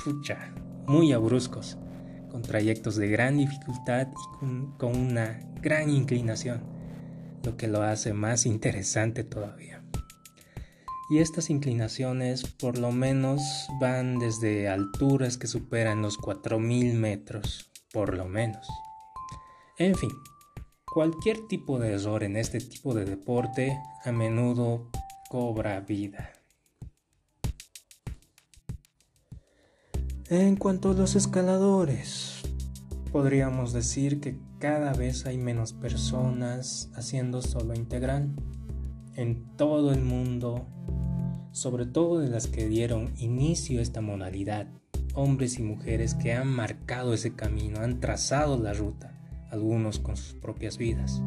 fucha, 0.03 0.55
muy 0.87 1.13
abruscos, 1.13 1.79
con 2.31 2.43
trayectos 2.43 2.97
de 2.97 3.09
gran 3.09 3.37
dificultad 3.37 4.09
y 4.09 4.39
con, 4.39 4.79
con 4.79 4.97
una 4.97 5.41
gran 5.61 5.91
inclinación, 5.91 6.63
lo 7.43 7.57
que 7.57 7.69
lo 7.69 7.83
hace 7.83 8.13
más 8.13 8.47
interesante 8.47 9.25
todavía. 9.25 9.83
Y 11.11 11.19
estas 11.19 11.51
inclinaciones 11.51 12.45
por 12.45 12.79
lo 12.79 12.91
menos 12.91 13.43
van 13.79 14.19
desde 14.19 14.69
alturas 14.69 15.37
que 15.37 15.47
superan 15.47 16.01
los 16.01 16.19
4.000 16.19 16.95
metros, 16.95 17.71
por 17.93 18.17
lo 18.17 18.25
menos. 18.25 18.67
En 19.79 19.95
fin, 19.95 20.11
cualquier 20.95 21.49
tipo 21.49 21.81
de 21.81 21.95
error 21.95 22.23
en 22.23 22.37
este 22.37 22.61
tipo 22.61 22.95
de 22.95 23.05
deporte 23.05 23.81
a 24.05 24.13
menudo 24.13 24.93
cobra 25.29 25.81
vida. 25.81 26.31
En 30.31 30.55
cuanto 30.55 30.93
a 30.93 30.95
los 30.95 31.17
escaladores, 31.17 32.43
podríamos 33.11 33.73
decir 33.73 34.21
que 34.21 34.39
cada 34.61 34.93
vez 34.93 35.27
hay 35.27 35.37
menos 35.37 35.73
personas 35.73 36.89
haciendo 36.95 37.43
solo 37.43 37.75
integral. 37.75 38.33
En 39.17 39.57
todo 39.57 39.93
el 39.93 40.01
mundo, 40.01 40.65
sobre 41.51 41.87
todo 41.87 42.21
de 42.21 42.29
las 42.29 42.47
que 42.47 42.69
dieron 42.69 43.13
inicio 43.19 43.81
a 43.81 43.83
esta 43.83 44.01
modalidad, 44.01 44.69
hombres 45.15 45.59
y 45.59 45.65
mujeres 45.65 46.15
que 46.15 46.35
han 46.35 46.47
marcado 46.47 47.15
ese 47.15 47.35
camino, 47.35 47.81
han 47.81 47.99
trazado 47.99 48.57
la 48.57 48.73
ruta, 48.75 49.14
algunos 49.55 49.99
con 49.99 50.17
sus 50.17 50.35
propias 50.35 50.77
vidas, 50.77 51.23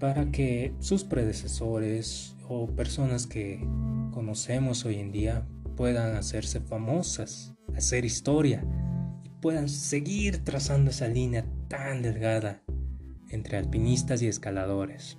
para 0.00 0.30
que 0.30 0.74
sus 0.80 1.04
predecesores 1.04 2.36
o 2.48 2.66
personas 2.66 3.26
que 3.26 3.64
conocemos 4.12 4.84
hoy 4.84 4.96
en 4.96 5.12
día 5.12 5.46
puedan 5.76 6.16
hacerse 6.16 6.60
famosas 6.60 7.54
hacer 7.78 8.04
historia 8.04 8.64
y 9.22 9.28
puedan 9.28 9.68
seguir 9.68 10.44
trazando 10.44 10.90
esa 10.90 11.08
línea 11.08 11.46
tan 11.68 12.02
delgada 12.02 12.62
entre 13.30 13.56
alpinistas 13.56 14.20
y 14.22 14.26
escaladores. 14.26 15.16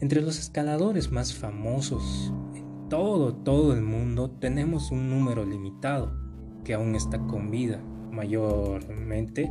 Entre 0.00 0.22
los 0.22 0.38
escaladores 0.38 1.10
más 1.10 1.34
famosos 1.34 2.32
en 2.54 2.88
todo, 2.88 3.34
todo 3.34 3.74
el 3.74 3.82
mundo 3.82 4.30
tenemos 4.30 4.90
un 4.90 5.10
número 5.10 5.44
limitado 5.44 6.12
que 6.64 6.74
aún 6.74 6.94
está 6.94 7.18
con 7.26 7.50
vida, 7.50 7.82
mayormente 8.10 9.50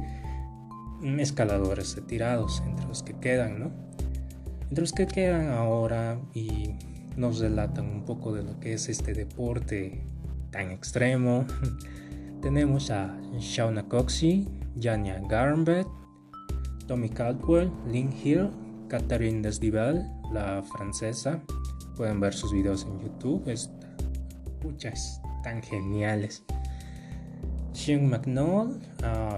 escaladores 1.20 1.96
retirados, 1.96 2.62
entre 2.66 2.88
los 2.88 3.04
que 3.04 3.14
quedan, 3.14 3.60
¿no? 3.60 3.72
Entre 4.64 4.82
los 4.82 4.94
que 4.94 5.08
quedan 5.08 5.50
ahora 5.50 6.20
y 6.34 6.76
nos 7.16 7.40
relatan 7.40 7.86
un 7.86 8.06
poco 8.06 8.34
de 8.34 8.44
lo 8.44 8.60
que 8.60 8.74
es 8.74 8.90
este 8.90 9.14
deporte 9.14 10.02
tan 10.52 10.72
extremo. 10.72 11.46
Tenemos 12.42 12.92
a 12.92 13.18
Shauna 13.40 13.88
Coxey, 13.88 14.48
Jania 14.80 15.22
Garnbet, 15.28 15.88
Tommy 16.88 17.10
Caldwell, 17.10 17.72
Lynn 17.92 18.14
Hill, 18.24 18.50
Catherine 18.88 19.42
Desdival, 19.42 20.10
la 20.32 20.64
francesa. 20.64 21.42
Pueden 21.98 22.20
ver 22.20 22.34
sus 22.34 22.54
videos 22.54 22.86
en 22.86 23.00
YouTube. 23.00 23.44
Muchas 24.64 25.22
tan 25.44 25.62
geniales. 25.62 26.44
Sean 27.74 28.10
McNall, 28.10 28.80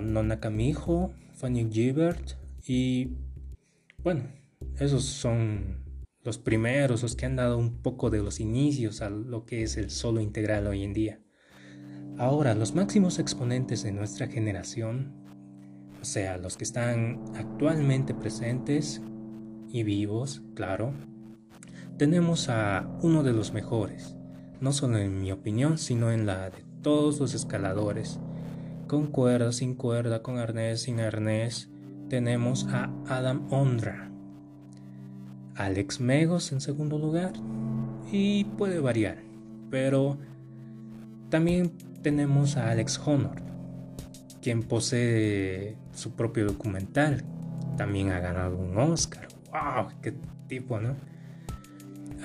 Nona 0.02 0.40
Camijo, 0.40 1.12
Fanny 1.42 1.68
Gilbert 1.72 2.34
y 2.68 3.18
bueno, 4.04 4.26
esos 4.78 5.04
son 5.04 5.84
los 6.24 6.38
primeros, 6.38 7.02
los 7.02 7.16
que 7.16 7.26
han 7.26 7.36
dado 7.36 7.58
un 7.58 7.82
poco 7.82 8.12
de 8.12 8.20
los 8.20 8.40
inicios 8.40 9.02
a 9.02 9.10
lo 9.10 9.44
que 9.44 9.64
es 9.64 9.76
el 9.76 9.90
solo 9.90 10.22
integral 10.22 10.68
hoy 10.68 10.84
en 10.84 10.94
día. 10.94 11.20
Ahora, 12.20 12.54
los 12.54 12.76
máximos 12.76 13.18
exponentes 13.18 13.82
de 13.82 13.92
nuestra 13.92 14.28
generación, 14.28 15.16
o 16.00 16.06
sea, 16.06 16.38
los 16.38 16.58
que 16.58 16.64
están 16.64 17.24
actualmente 17.36 18.14
presentes 18.14 19.02
y 19.68 19.82
vivos, 19.82 20.44
claro, 20.54 20.94
tenemos 21.98 22.50
a 22.50 22.88
uno 23.02 23.24
de 23.24 23.34
los 23.34 23.52
mejores, 23.52 24.16
no 24.60 24.74
solo 24.74 25.00
en 25.00 25.20
mi 25.20 25.32
opinión, 25.32 25.80
sino 25.80 26.12
en 26.12 26.28
la 26.28 26.52
de 26.52 26.64
todos 26.84 27.20
los 27.20 27.34
escaladores, 27.34 28.20
con 28.92 29.08
cuerda, 29.08 29.54
sin 29.54 29.76
cuerda, 29.76 30.22
con 30.22 30.38
arnés, 30.38 30.82
sin 30.82 31.00
arnés, 31.00 31.70
tenemos 32.10 32.68
a 32.74 32.92
Adam 33.08 33.48
Ondra 33.50 34.12
Alex 35.56 36.02
Megos 36.02 36.52
en 36.52 36.60
segundo 36.60 37.00
lugar 37.00 37.32
y 38.12 38.44
puede 38.44 38.82
variar, 38.82 39.20
pero 39.70 40.18
también 41.30 41.72
tenemos 42.02 42.58
a 42.58 42.70
Alex 42.70 43.00
Honor, 43.06 43.42
quien 44.42 44.62
posee 44.62 45.78
su 45.94 46.12
propio 46.18 46.46
documental, 46.46 47.24
también 47.78 48.12
ha 48.12 48.20
ganado 48.20 48.58
un 48.58 48.78
Oscar. 48.78 49.30
¡Wow! 49.54 49.88
¡Qué 50.02 50.16
tipo, 50.50 50.82
¿no? 50.82 50.98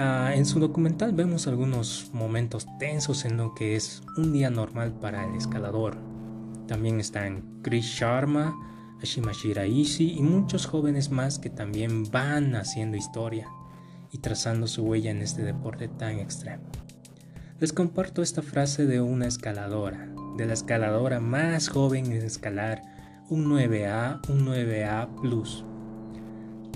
Ah, 0.01 0.33
en 0.35 0.45
su 0.45 0.59
documental 0.59 1.13
vemos 1.13 1.47
algunos 1.47 2.11
momentos 2.13 2.67
tensos 2.81 3.25
en 3.25 3.37
lo 3.37 3.55
que 3.55 3.77
es 3.77 4.03
un 4.17 4.33
día 4.33 4.51
normal 4.51 4.95
para 4.95 5.25
el 5.25 5.37
escalador. 5.37 6.16
También 6.67 7.01
están 7.01 7.61
Chris 7.63 7.85
Sharma, 7.85 8.55
Ashimashira 9.01 9.67
Ishii 9.67 10.19
y 10.19 10.23
muchos 10.23 10.67
jóvenes 10.67 11.11
más 11.11 11.39
que 11.39 11.51
también 11.51 12.11
van 12.11 12.57
haciendo 12.57 12.97
historia 12.97 13.47
y 14.11 14.19
trazando 14.19 14.67
su 14.67 14.83
huella 14.83 15.11
en 15.11 15.23
este 15.23 15.43
deporte 15.43 15.89
tan 15.89 16.19
extremo. 16.19 16.65
Les 17.61 17.73
comparto 17.73 18.23
esta 18.23 18.43
frase 18.43 18.87
de 18.87 19.01
una 19.01 19.27
escaladora, 19.27 20.09
de 20.37 20.47
la 20.47 20.55
escaladora 20.55 21.21
más 21.21 21.69
joven 21.69 22.07
en 22.13 22.23
escalar 22.23 22.83
un 23.29 23.47
9A, 23.47 24.29
un 24.29 24.47
9A 24.47 25.09
Plus, 25.21 25.65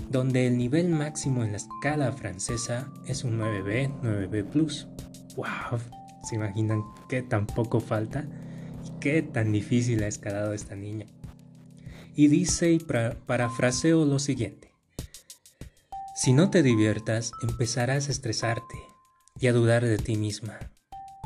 donde 0.09 0.47
el 0.47 0.57
nivel 0.57 0.89
máximo 0.89 1.43
en 1.43 1.51
la 1.51 1.57
escala 1.57 2.11
francesa 2.11 2.89
es 3.05 3.23
un 3.23 3.39
9B, 3.39 4.01
9B 4.01 4.43
Plus. 4.45 4.87
¡Wow! 5.35 5.79
¿Se 6.23 6.35
imaginan 6.35 6.83
qué 7.07 7.21
tan 7.21 7.47
poco 7.47 7.79
falta 7.79 8.25
qué 8.99 9.21
tan 9.21 9.51
difícil 9.51 10.03
ha 10.03 10.07
escalado 10.07 10.53
esta 10.53 10.75
niña? 10.75 11.05
y 12.15 12.27
dice 12.27 12.71
y 12.71 12.79
parafraseo 12.79 14.05
lo 14.05 14.19
siguiente. 14.19 14.73
Si 16.15 16.33
no 16.33 16.49
te 16.49 16.61
diviertas, 16.61 17.31
empezarás 17.41 18.07
a 18.07 18.11
estresarte 18.11 18.75
y 19.39 19.47
a 19.47 19.53
dudar 19.53 19.85
de 19.85 19.97
ti 19.97 20.17
misma. 20.17 20.59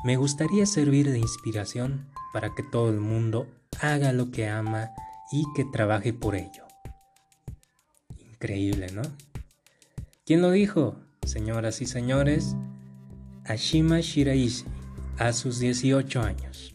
Me 0.04 0.16
gustaría 0.16 0.66
servir 0.66 1.12
de 1.12 1.20
inspiración 1.20 2.08
para 2.32 2.54
que 2.54 2.64
todo 2.64 2.90
el 2.90 3.00
mundo 3.00 3.48
haga 3.82 4.14
lo 4.14 4.32
que 4.32 4.48
ama 4.48 4.92
y 5.32 5.44
que 5.56 5.66
trabaje 5.66 6.14
por 6.14 6.36
ello. 6.36 6.66
Increíble, 8.20 8.88
¿no? 8.94 9.02
¿Quién 10.26 10.42
lo 10.42 10.52
dijo? 10.52 10.98
Señoras 11.26 11.82
y 11.82 11.88
señores, 11.88 12.56
Ashima 13.44 14.00
Shiraishi, 14.00 14.66
a 15.18 15.34
sus 15.34 15.60
18 15.60 16.22
años. 16.22 16.75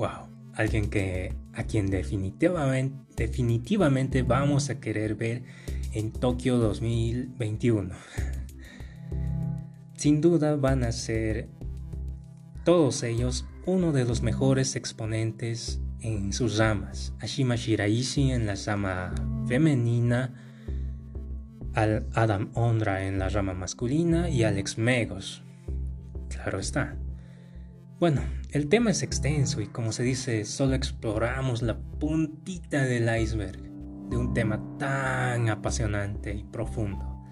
Wow, 0.00 0.28
alguien 0.54 0.88
que 0.88 1.36
a 1.52 1.64
quien 1.64 1.90
definitivamente, 1.90 4.22
vamos 4.22 4.70
a 4.70 4.80
querer 4.80 5.14
ver 5.14 5.42
en 5.92 6.10
Tokio 6.10 6.56
2021. 6.56 7.94
sin 9.98 10.22
duda 10.22 10.56
van 10.56 10.84
a 10.84 10.92
ser 10.92 11.50
todos 12.64 13.02
ellos 13.02 13.44
uno 13.66 13.92
de 13.92 14.06
los 14.06 14.22
mejores 14.22 14.74
exponentes 14.74 15.82
en 16.00 16.32
sus 16.32 16.56
ramas. 16.56 17.12
Ashima 17.20 17.56
Shiraishi 17.56 18.32
en 18.32 18.46
la 18.46 18.54
rama 18.54 19.14
femenina, 19.46 20.32
al 21.74 22.06
Adam 22.14 22.48
Ondra 22.54 23.06
en 23.06 23.18
la 23.18 23.28
rama 23.28 23.52
masculina 23.52 24.30
y 24.30 24.44
Alex 24.44 24.78
Megos. 24.78 25.42
Claro 26.30 26.58
está. 26.58 26.96
Bueno, 28.00 28.22
el 28.52 28.70
tema 28.70 28.92
es 28.92 29.02
extenso 29.02 29.60
y 29.60 29.66
como 29.66 29.92
se 29.92 30.02
dice, 30.02 30.46
solo 30.46 30.74
exploramos 30.74 31.60
la 31.60 31.76
puntita 31.78 32.82
del 32.82 33.14
iceberg 33.20 33.60
de 34.08 34.16
un 34.16 34.32
tema 34.32 34.58
tan 34.78 35.50
apasionante 35.50 36.32
y 36.34 36.42
profundo. 36.44 37.22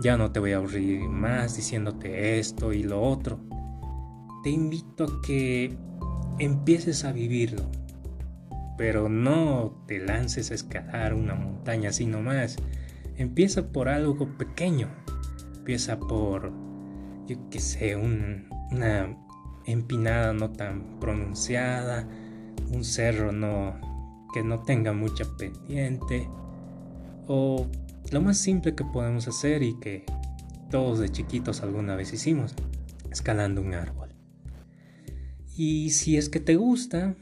Ya 0.00 0.16
no 0.16 0.30
te 0.30 0.38
voy 0.38 0.52
a 0.52 0.58
aburrir 0.58 1.08
más 1.08 1.56
diciéndote 1.56 2.38
esto 2.38 2.72
y 2.72 2.84
lo 2.84 3.02
otro. 3.02 3.40
Te 4.44 4.50
invito 4.50 5.02
a 5.06 5.22
que 5.26 5.76
empieces 6.38 7.04
a 7.04 7.10
vivirlo, 7.10 7.68
pero 8.78 9.08
no 9.08 9.82
te 9.88 9.98
lances 9.98 10.52
a 10.52 10.54
escalar 10.54 11.14
una 11.14 11.34
montaña 11.34 11.88
así 11.88 12.06
nomás. 12.06 12.58
Empieza 13.16 13.72
por 13.72 13.88
algo 13.88 14.38
pequeño. 14.38 14.88
Empieza 15.56 15.98
por, 15.98 16.52
yo 17.26 17.36
qué 17.50 17.58
sé, 17.58 17.96
una 17.96 19.16
empinada 19.72 20.32
no 20.32 20.50
tan 20.50 20.98
pronunciada, 21.00 22.08
un 22.72 22.84
cerro 22.84 23.32
no 23.32 23.78
que 24.32 24.42
no 24.42 24.60
tenga 24.62 24.92
mucha 24.92 25.24
pendiente 25.36 26.28
o 27.26 27.66
lo 28.10 28.20
más 28.20 28.38
simple 28.38 28.74
que 28.74 28.84
podemos 28.84 29.28
hacer 29.28 29.62
y 29.62 29.78
que 29.78 30.04
todos 30.70 30.98
de 31.00 31.10
chiquitos 31.10 31.62
alguna 31.62 31.96
vez 31.96 32.12
hicimos, 32.12 32.54
escalando 33.10 33.60
un 33.60 33.74
árbol. 33.74 34.10
Y 35.56 35.90
si 35.90 36.16
es 36.16 36.28
que 36.28 36.40
te 36.40 36.56
gusta, 36.56 37.16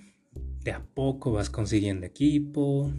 de 0.63 0.73
a 0.73 0.85
poco 0.95 1.33
vas 1.33 1.51
consiguiendo 1.51 2.07
equipo 2.07 2.93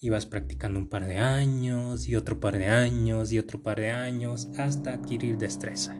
y 0.00 0.10
vas 0.10 0.26
practicando 0.26 0.78
un 0.78 0.88
par 0.88 1.06
de 1.06 1.18
años 1.18 2.08
y 2.08 2.16
otro 2.16 2.40
par 2.40 2.56
de 2.58 2.66
años 2.66 3.32
y 3.32 3.38
otro 3.38 3.62
par 3.62 3.80
de 3.80 3.90
años 3.90 4.48
hasta 4.58 4.94
adquirir 4.94 5.38
destreza. 5.38 5.96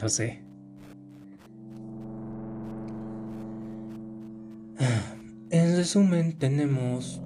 No 0.00 0.08
sé. 0.08 0.41
En 5.50 5.76
resumen, 5.76 6.38
tenemos 6.38 7.20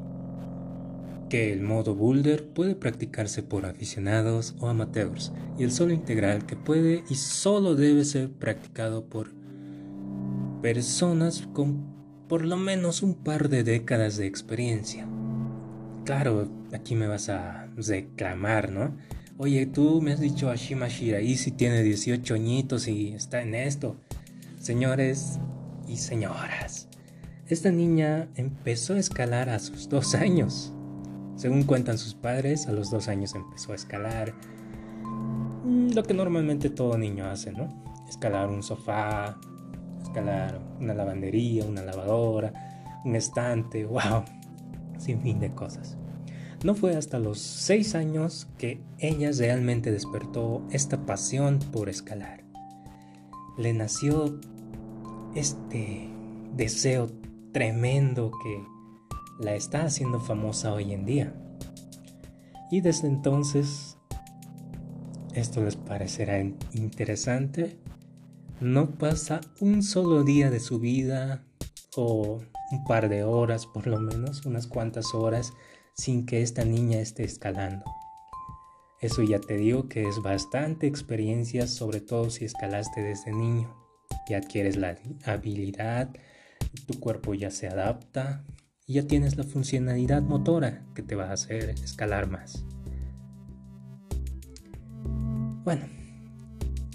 que 1.29 1.53
el 1.53 1.61
modo 1.61 1.95
boulder 1.95 2.49
puede 2.49 2.75
practicarse 2.75 3.42
por 3.42 3.66
aficionados 3.66 4.55
o 4.61 4.69
amateurs 4.69 5.33
y 5.59 5.64
el 5.64 5.73
solo 5.73 5.92
integral 5.92 6.47
que 6.47 6.57
puede 6.57 7.03
y 7.09 7.14
solo 7.16 7.75
debe 7.75 8.05
ser 8.05 8.31
practicado 8.31 9.07
por 9.07 9.33
personas 10.62 11.49
con 11.53 11.97
por 12.29 12.45
lo 12.45 12.57
menos 12.57 13.03
un 13.03 13.14
par 13.14 13.49
de 13.49 13.62
décadas 13.62 14.16
de 14.16 14.27
experiencia. 14.27 15.07
Claro, 16.05 16.49
aquí 16.73 16.95
me 16.95 17.07
vas 17.07 17.29
a 17.29 17.66
reclamar, 17.77 18.71
¿no? 18.71 18.97
Oye, 19.38 19.66
tú 19.66 20.01
me 20.01 20.12
has 20.12 20.21
dicho 20.21 20.51
Ashima 20.51 20.88
si 20.88 21.51
tiene 21.53 21.83
18 21.83 22.35
añitos 22.35 22.88
y 22.88 23.12
está 23.12 23.42
en 23.42 23.55
esto. 23.55 23.97
Señores 24.59 25.38
y 25.87 25.99
señoras, 25.99 26.86
esta 27.48 27.70
niña 27.70 28.28
empezó 28.35 28.94
a 28.94 28.98
escalar 28.98 29.48
a 29.48 29.61
sus 29.61 29.88
dos 29.88 30.14
años. 30.16 30.72
Según 31.37 31.62
cuentan 31.62 31.96
sus 31.96 32.14
padres, 32.14 32.66
a 32.66 32.72
los 32.72 32.90
dos 32.90 33.09
años 33.09 33.35
empezó 33.35 33.72
a 33.72 33.76
escalar 33.76 34.35
mm, 35.64 35.90
lo 35.90 36.02
que 36.02 36.14
normalmente 36.14 36.70
todo 36.70 36.98
niño 36.98 37.26
hace, 37.26 37.52
¿no? 37.52 37.68
Escalar 38.09 38.48
un 38.48 38.62
sofá, 38.64 39.38
escalar 40.02 40.61
una 40.80 40.94
lavandería, 40.94 41.64
una 41.64 41.82
lavadora, 41.82 42.52
un 43.04 43.14
estante, 43.14 43.85
wow, 43.85 44.24
sin 44.98 45.20
fin 45.20 45.38
de 45.38 45.52
cosas. 45.54 45.96
No 46.64 46.74
fue 46.74 46.96
hasta 46.96 47.20
los 47.20 47.38
seis 47.38 47.94
años 47.94 48.48
que 48.59 48.80
ella 48.98 49.30
realmente 49.30 49.92
despertó 49.92 50.66
esta 50.70 51.06
pasión 51.06 51.61
por 51.70 51.88
escalar. 51.88 52.42
Le 53.56 53.72
nació 53.72 54.40
este 55.35 56.09
deseo 56.56 57.09
tremendo 57.57 58.33
que 58.42 58.62
la 59.38 59.55
está 59.55 59.85
haciendo 59.85 60.21
famosa 60.21 60.75
hoy 60.75 60.92
en 60.92 61.07
día. 61.07 61.33
Y 62.71 62.83
desde 62.83 63.09
entonces, 63.09 63.97
esto 65.33 65.64
les 65.64 65.75
parecerá 65.75 66.38
interesante, 66.75 67.79
no 68.61 68.99
pasa 68.99 69.40
un 69.59 69.83
solo 69.83 70.23
día 70.23 70.51
de 70.51 70.61
su 70.61 70.81
vida 70.81 71.47
o 71.97 72.42
un 72.73 72.85
par 72.85 73.09
de 73.09 73.25
horas 73.25 73.64
por 73.66 73.87
lo 73.87 74.01
menos, 74.01 74.45
unas 74.45 74.66
cuantas 74.66 75.14
horas, 75.14 75.55
sin 75.95 76.27
que 76.27 76.42
esta 76.42 76.62
niña 76.62 76.99
esté 76.99 77.25
escalando. 77.25 77.87
Eso 79.01 79.23
ya 79.23 79.40
te 79.40 79.57
digo 79.57 79.88
que 79.88 80.07
es 80.07 80.21
bastante 80.21 80.87
experiencia, 80.87 81.66
sobre 81.66 82.03
todo 82.03 82.29
si 82.29 82.45
escalaste 82.45 83.01
desde 83.01 83.33
niño. 83.33 83.75
Y 84.29 84.35
adquieres 84.35 84.77
la 84.77 84.99
habilidad, 85.25 86.11
tu 86.86 86.98
cuerpo 87.00 87.34
ya 87.34 87.50
se 87.50 87.68
adapta, 87.68 88.44
y 88.86 88.94
ya 88.94 89.06
tienes 89.06 89.36
la 89.36 89.42
funcionalidad 89.42 90.22
motora 90.22 90.84
que 90.94 91.02
te 91.02 91.16
va 91.16 91.30
a 91.30 91.32
hacer 91.32 91.70
escalar 91.70 92.30
más. 92.30 92.64
Bueno, 95.64 95.86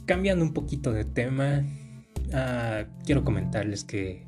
cambiando 0.06 0.46
un 0.46 0.54
poquito 0.54 0.94
de 0.94 1.04
tema, 1.04 1.66
ah, 2.34 2.86
quiero 3.06 3.26
comentarles 3.26 3.84
que 3.84 4.26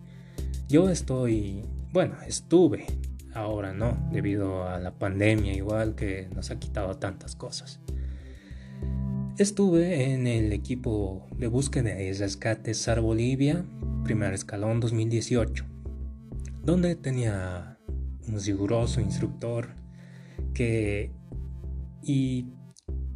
yo 0.67 0.89
estoy, 0.89 1.63
bueno, 1.93 2.17
estuve, 2.27 2.85
ahora 3.33 3.73
no, 3.73 4.09
debido 4.11 4.67
a 4.67 4.79
la 4.79 4.91
pandemia 4.91 5.53
igual 5.53 5.95
que 5.95 6.27
nos 6.35 6.51
ha 6.51 6.59
quitado 6.59 6.97
tantas 6.97 7.37
cosas. 7.37 7.79
Estuve 9.38 10.13
en 10.13 10.28
el 10.28 10.54
equipo 10.54 11.28
de 11.38 11.48
búsqueda 11.48 12.02
y 12.02 12.13
rescate 12.13 12.74
SAR 12.74 13.02
Bolivia, 13.02 13.65
primer 14.04 14.34
escalón 14.34 14.80
2018 14.80 15.74
donde 16.63 16.96
tenía 16.96 17.78
un 18.28 18.39
riguroso 18.39 19.02
instructor 19.02 19.76
que 20.54 21.12
y 22.02 22.48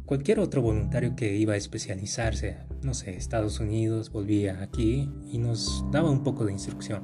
cualquier 0.04 0.40
otro 0.40 0.62
voluntario 0.62 1.16
que 1.16 1.36
iba 1.36 1.54
a 1.54 1.56
especializarse, 1.56 2.58
no 2.82 2.94
sé, 2.94 3.16
Estados 3.16 3.60
Unidos, 3.60 4.10
volvía 4.10 4.62
aquí 4.62 5.10
y 5.30 5.38
nos 5.38 5.84
daba 5.90 6.10
un 6.10 6.22
poco 6.22 6.44
de 6.44 6.52
instrucción. 6.52 7.02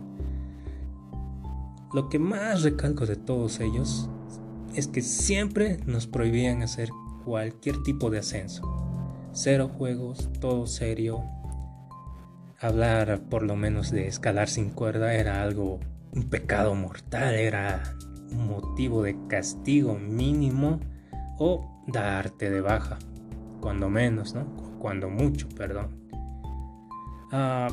Lo 1.93 2.09
que 2.09 2.19
más 2.19 2.63
recalco 2.63 3.07
de 3.07 3.17
todos 3.17 3.61
ellos 3.61 4.11
es 4.75 4.87
que 4.87 5.03
siempre 5.03 5.79
nos 5.87 6.07
prohibían 6.07 6.63
hacer 6.63 6.91
cualquier 7.25 7.83
tipo 7.83 8.11
de 8.11 8.19
ascenso. 8.19 8.84
Cero 9.37 9.69
juegos, 9.77 10.31
todo 10.41 10.65
serio. 10.69 11.25
Hablar 12.61 13.21
por 13.29 13.43
lo 13.43 13.57
menos 13.57 13.91
de 13.91 14.07
escalar 14.07 14.49
sin 14.49 14.71
cuerda 14.71 15.13
era 15.15 15.43
algo 15.43 15.81
un 16.13 16.31
pecado 16.31 16.77
mortal, 16.77 17.35
era 17.35 17.83
un 18.31 18.47
motivo 18.47 19.03
de 19.03 19.17
castigo 19.27 19.99
mínimo 19.99 20.79
o 21.37 21.83
darte 21.89 22.49
de 22.49 22.61
baja, 22.61 23.01
cuando 23.61 23.91
menos, 23.91 24.35
¿no? 24.35 24.47
Cuando 24.79 25.11
mucho, 25.11 25.49
perdón. 25.49 26.09
Ah, 27.33 27.67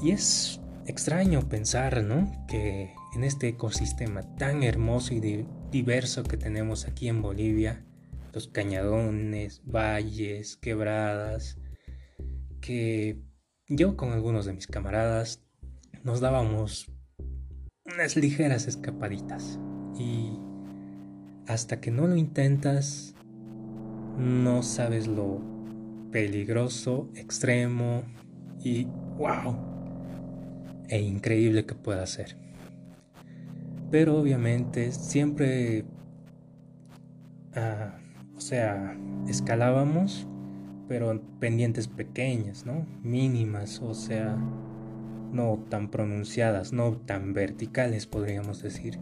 y 0.00 0.12
es 0.12 0.58
extraño 0.86 1.50
pensar, 1.50 2.02
¿no? 2.02 2.32
Que 2.48 2.94
en 3.14 3.24
este 3.24 3.48
ecosistema 3.48 4.22
tan 4.36 4.62
hermoso 4.62 5.12
y 5.12 5.46
diverso 5.70 6.22
que 6.22 6.38
tenemos 6.38 6.86
aquí 6.86 7.08
en 7.08 7.20
Bolivia, 7.20 7.84
los 8.32 8.48
cañadones, 8.48 9.62
valles, 9.64 10.56
quebradas, 10.56 11.58
que 12.60 13.20
yo 13.68 13.96
con 13.96 14.12
algunos 14.12 14.46
de 14.46 14.52
mis 14.52 14.66
camaradas 14.66 15.42
nos 16.04 16.20
dábamos 16.20 16.90
unas 17.84 18.16
ligeras 18.16 18.66
escapaditas. 18.66 19.58
Y 19.98 20.38
hasta 21.46 21.80
que 21.80 21.90
no 21.90 22.06
lo 22.06 22.16
intentas, 22.16 23.14
no 24.18 24.62
sabes 24.62 25.06
lo 25.06 25.40
peligroso, 26.10 27.08
extremo 27.14 28.02
y 28.62 28.84
wow, 29.16 29.56
e 30.88 31.00
increíble 31.00 31.66
que 31.66 31.74
pueda 31.74 32.06
ser. 32.06 32.36
Pero 33.90 34.18
obviamente 34.18 34.92
siempre, 34.92 35.84
ah, 37.54 37.98
o 38.40 38.42
sea, 38.42 38.96
escalábamos, 39.28 40.26
pero 40.88 41.20
pendientes 41.40 41.88
pequeñas, 41.88 42.64
¿no? 42.64 42.86
Mínimas, 43.02 43.82
o 43.82 43.92
sea, 43.92 44.34
no 45.30 45.62
tan 45.68 45.90
pronunciadas, 45.90 46.72
no 46.72 46.96
tan 46.96 47.34
verticales, 47.34 48.06
podríamos 48.06 48.62
decir. 48.62 48.98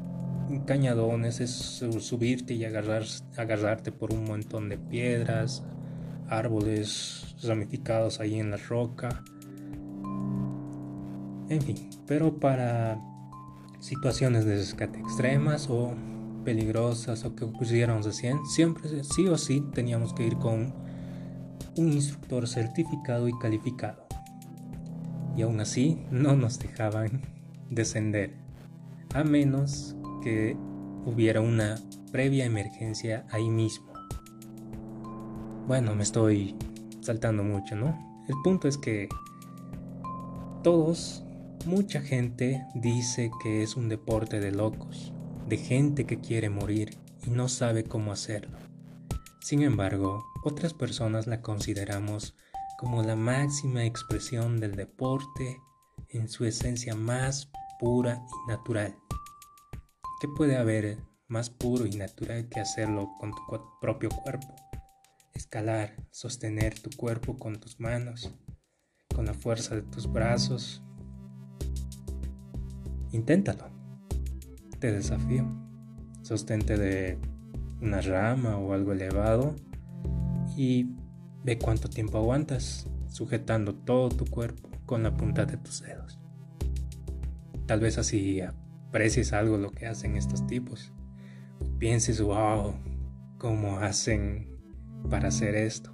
Cañadones 0.66 1.38
es 1.38 1.52
subirte 1.52 2.54
y 2.54 2.64
agarrar, 2.64 3.04
agarrarte 3.36 3.92
por 3.92 4.12
un 4.12 4.24
montón 4.24 4.68
de 4.68 4.76
piedras, 4.76 5.62
árboles 6.28 7.36
ramificados 7.44 8.18
ahí 8.18 8.40
en 8.40 8.50
la 8.50 8.56
roca. 8.56 9.22
En 11.48 11.62
fin, 11.62 11.90
pero 12.08 12.40
para 12.40 13.00
situaciones 13.78 14.44
de 14.46 14.56
rescate 14.56 14.98
extremas 14.98 15.70
o 15.70 15.94
peligrosas 16.48 17.26
o 17.26 17.36
que 17.36 17.44
ocurrieron 17.44 18.02
recién, 18.02 18.42
siempre 18.46 19.04
sí 19.04 19.26
o 19.28 19.36
sí 19.36 19.62
teníamos 19.74 20.14
que 20.14 20.26
ir 20.26 20.38
con 20.38 20.72
un 21.76 21.92
instructor 21.92 22.48
certificado 22.48 23.28
y 23.28 23.38
calificado. 23.38 24.06
Y 25.36 25.42
aún 25.42 25.60
así 25.60 26.06
no 26.10 26.36
nos 26.36 26.58
dejaban 26.58 27.20
descender, 27.70 28.32
a 29.12 29.24
menos 29.24 29.94
que 30.22 30.56
hubiera 31.04 31.42
una 31.42 31.74
previa 32.12 32.46
emergencia 32.46 33.26
ahí 33.30 33.50
mismo. 33.50 33.92
Bueno, 35.66 35.94
me 35.94 36.02
estoy 36.02 36.56
saltando 37.02 37.44
mucho, 37.44 37.76
¿no? 37.76 37.94
El 38.26 38.36
punto 38.42 38.68
es 38.68 38.78
que 38.78 39.10
todos, 40.62 41.22
mucha 41.66 42.00
gente 42.00 42.64
dice 42.74 43.30
que 43.42 43.62
es 43.62 43.76
un 43.76 43.90
deporte 43.90 44.40
de 44.40 44.50
locos, 44.50 45.12
de 45.48 45.56
gente 45.56 46.06
que 46.06 46.20
quiere 46.20 46.50
morir 46.50 46.98
y 47.26 47.30
no 47.30 47.48
sabe 47.48 47.84
cómo 47.84 48.12
hacerlo. 48.12 48.58
Sin 49.40 49.62
embargo, 49.62 50.24
otras 50.44 50.74
personas 50.74 51.26
la 51.26 51.40
consideramos 51.40 52.34
como 52.78 53.02
la 53.02 53.16
máxima 53.16 53.84
expresión 53.84 54.60
del 54.60 54.76
deporte 54.76 55.56
en 56.10 56.28
su 56.28 56.44
esencia 56.44 56.94
más 56.94 57.50
pura 57.80 58.22
y 58.26 58.50
natural. 58.50 58.96
¿Qué 60.20 60.28
puede 60.36 60.56
haber 60.56 60.98
más 61.28 61.50
puro 61.50 61.86
y 61.86 61.90
natural 61.90 62.48
que 62.48 62.60
hacerlo 62.60 63.08
con 63.18 63.30
tu 63.32 63.42
propio 63.80 64.08
cuerpo? 64.10 64.54
escalar, 65.38 65.94
sostener 66.10 66.78
tu 66.78 66.90
cuerpo 66.90 67.38
con 67.38 67.58
tus 67.58 67.80
manos, 67.80 68.30
con 69.14 69.24
la 69.24 69.34
fuerza 69.34 69.74
de 69.76 69.82
tus 69.82 70.10
brazos. 70.12 70.82
Inténtalo. 73.12 73.77
Te 74.78 74.92
desafío. 74.92 75.44
Sostente 76.22 76.76
de 76.76 77.18
una 77.80 78.00
rama 78.00 78.58
o 78.58 78.72
algo 78.72 78.92
elevado 78.92 79.54
y 80.56 80.94
ve 81.44 81.58
cuánto 81.58 81.88
tiempo 81.88 82.18
aguantas 82.18 82.88
sujetando 83.08 83.74
todo 83.74 84.08
tu 84.08 84.24
cuerpo 84.26 84.68
con 84.86 85.02
la 85.02 85.16
punta 85.16 85.46
de 85.46 85.56
tus 85.56 85.82
dedos. 85.82 86.20
Tal 87.66 87.80
vez 87.80 87.98
así 87.98 88.40
aprecies 88.40 89.32
algo 89.32 89.58
lo 89.58 89.70
que 89.70 89.86
hacen 89.86 90.16
estos 90.16 90.46
tipos. 90.46 90.92
Pienses, 91.78 92.20
wow, 92.20 92.74
cómo 93.38 93.78
hacen 93.78 94.48
para 95.10 95.28
hacer 95.28 95.54
esto. 95.54 95.92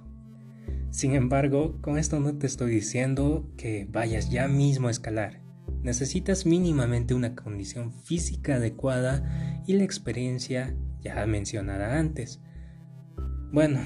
Sin 0.91 1.13
embargo, 1.13 1.81
con 1.81 1.97
esto 1.97 2.19
no 2.19 2.37
te 2.37 2.47
estoy 2.47 2.71
diciendo 2.71 3.49
que 3.57 3.87
vayas 3.91 4.29
ya 4.29 4.47
mismo 4.47 4.87
a 4.87 4.91
escalar. 4.91 5.44
Necesitas 5.85 6.47
mínimamente 6.47 7.13
una 7.13 7.35
condición 7.35 7.93
física 7.93 8.55
adecuada 8.55 9.61
y 9.67 9.73
la 9.73 9.83
experiencia 9.83 10.75
ya 10.99 11.23
mencionada 11.27 11.99
antes. 11.99 12.39
Bueno, 13.51 13.81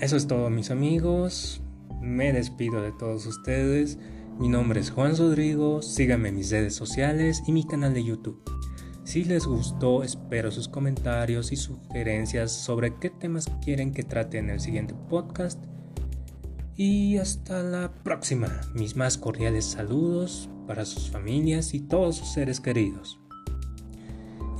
eso 0.00 0.16
es 0.16 0.26
todo 0.26 0.50
mis 0.50 0.72
amigos. 0.72 1.62
Me 2.00 2.32
despido 2.32 2.82
de 2.82 2.90
todos 2.90 3.26
ustedes. 3.26 3.96
Mi 4.40 4.48
nombre 4.48 4.80
es 4.80 4.90
Juan 4.90 5.16
Rodrigo. 5.16 5.82
Síganme 5.82 6.30
en 6.30 6.34
mis 6.34 6.50
redes 6.50 6.74
sociales 6.74 7.44
y 7.46 7.52
mi 7.52 7.64
canal 7.64 7.94
de 7.94 8.02
YouTube. 8.02 8.42
Si 9.04 9.22
les 9.22 9.46
gustó, 9.46 10.02
espero 10.02 10.50
sus 10.50 10.66
comentarios 10.66 11.52
y 11.52 11.56
sugerencias 11.56 12.50
sobre 12.50 12.98
qué 12.98 13.10
temas 13.10 13.48
quieren 13.62 13.92
que 13.92 14.02
trate 14.02 14.38
en 14.38 14.50
el 14.50 14.58
siguiente 14.58 14.94
podcast. 15.08 15.64
Y 16.76 17.18
hasta 17.18 17.62
la 17.62 17.92
próxima. 18.02 18.48
Mis 18.74 18.96
más 18.96 19.16
cordiales 19.16 19.64
saludos 19.64 20.48
para 20.66 20.84
sus 20.84 21.08
familias 21.08 21.72
y 21.72 21.80
todos 21.80 22.16
sus 22.16 22.32
seres 22.32 22.60
queridos. 22.60 23.20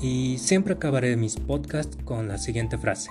Y 0.00 0.38
siempre 0.38 0.74
acabaré 0.74 1.16
mis 1.16 1.36
podcasts 1.36 1.96
con 2.04 2.28
la 2.28 2.38
siguiente 2.38 2.78
frase. 2.78 3.10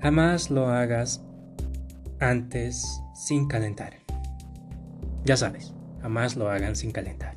Jamás 0.00 0.50
lo 0.50 0.68
hagas 0.68 1.22
antes 2.20 3.02
sin 3.14 3.48
calentar. 3.48 3.98
Ya 5.24 5.36
sabes, 5.36 5.74
jamás 6.00 6.36
lo 6.36 6.48
hagan 6.48 6.74
sin 6.74 6.90
calentar. 6.90 7.35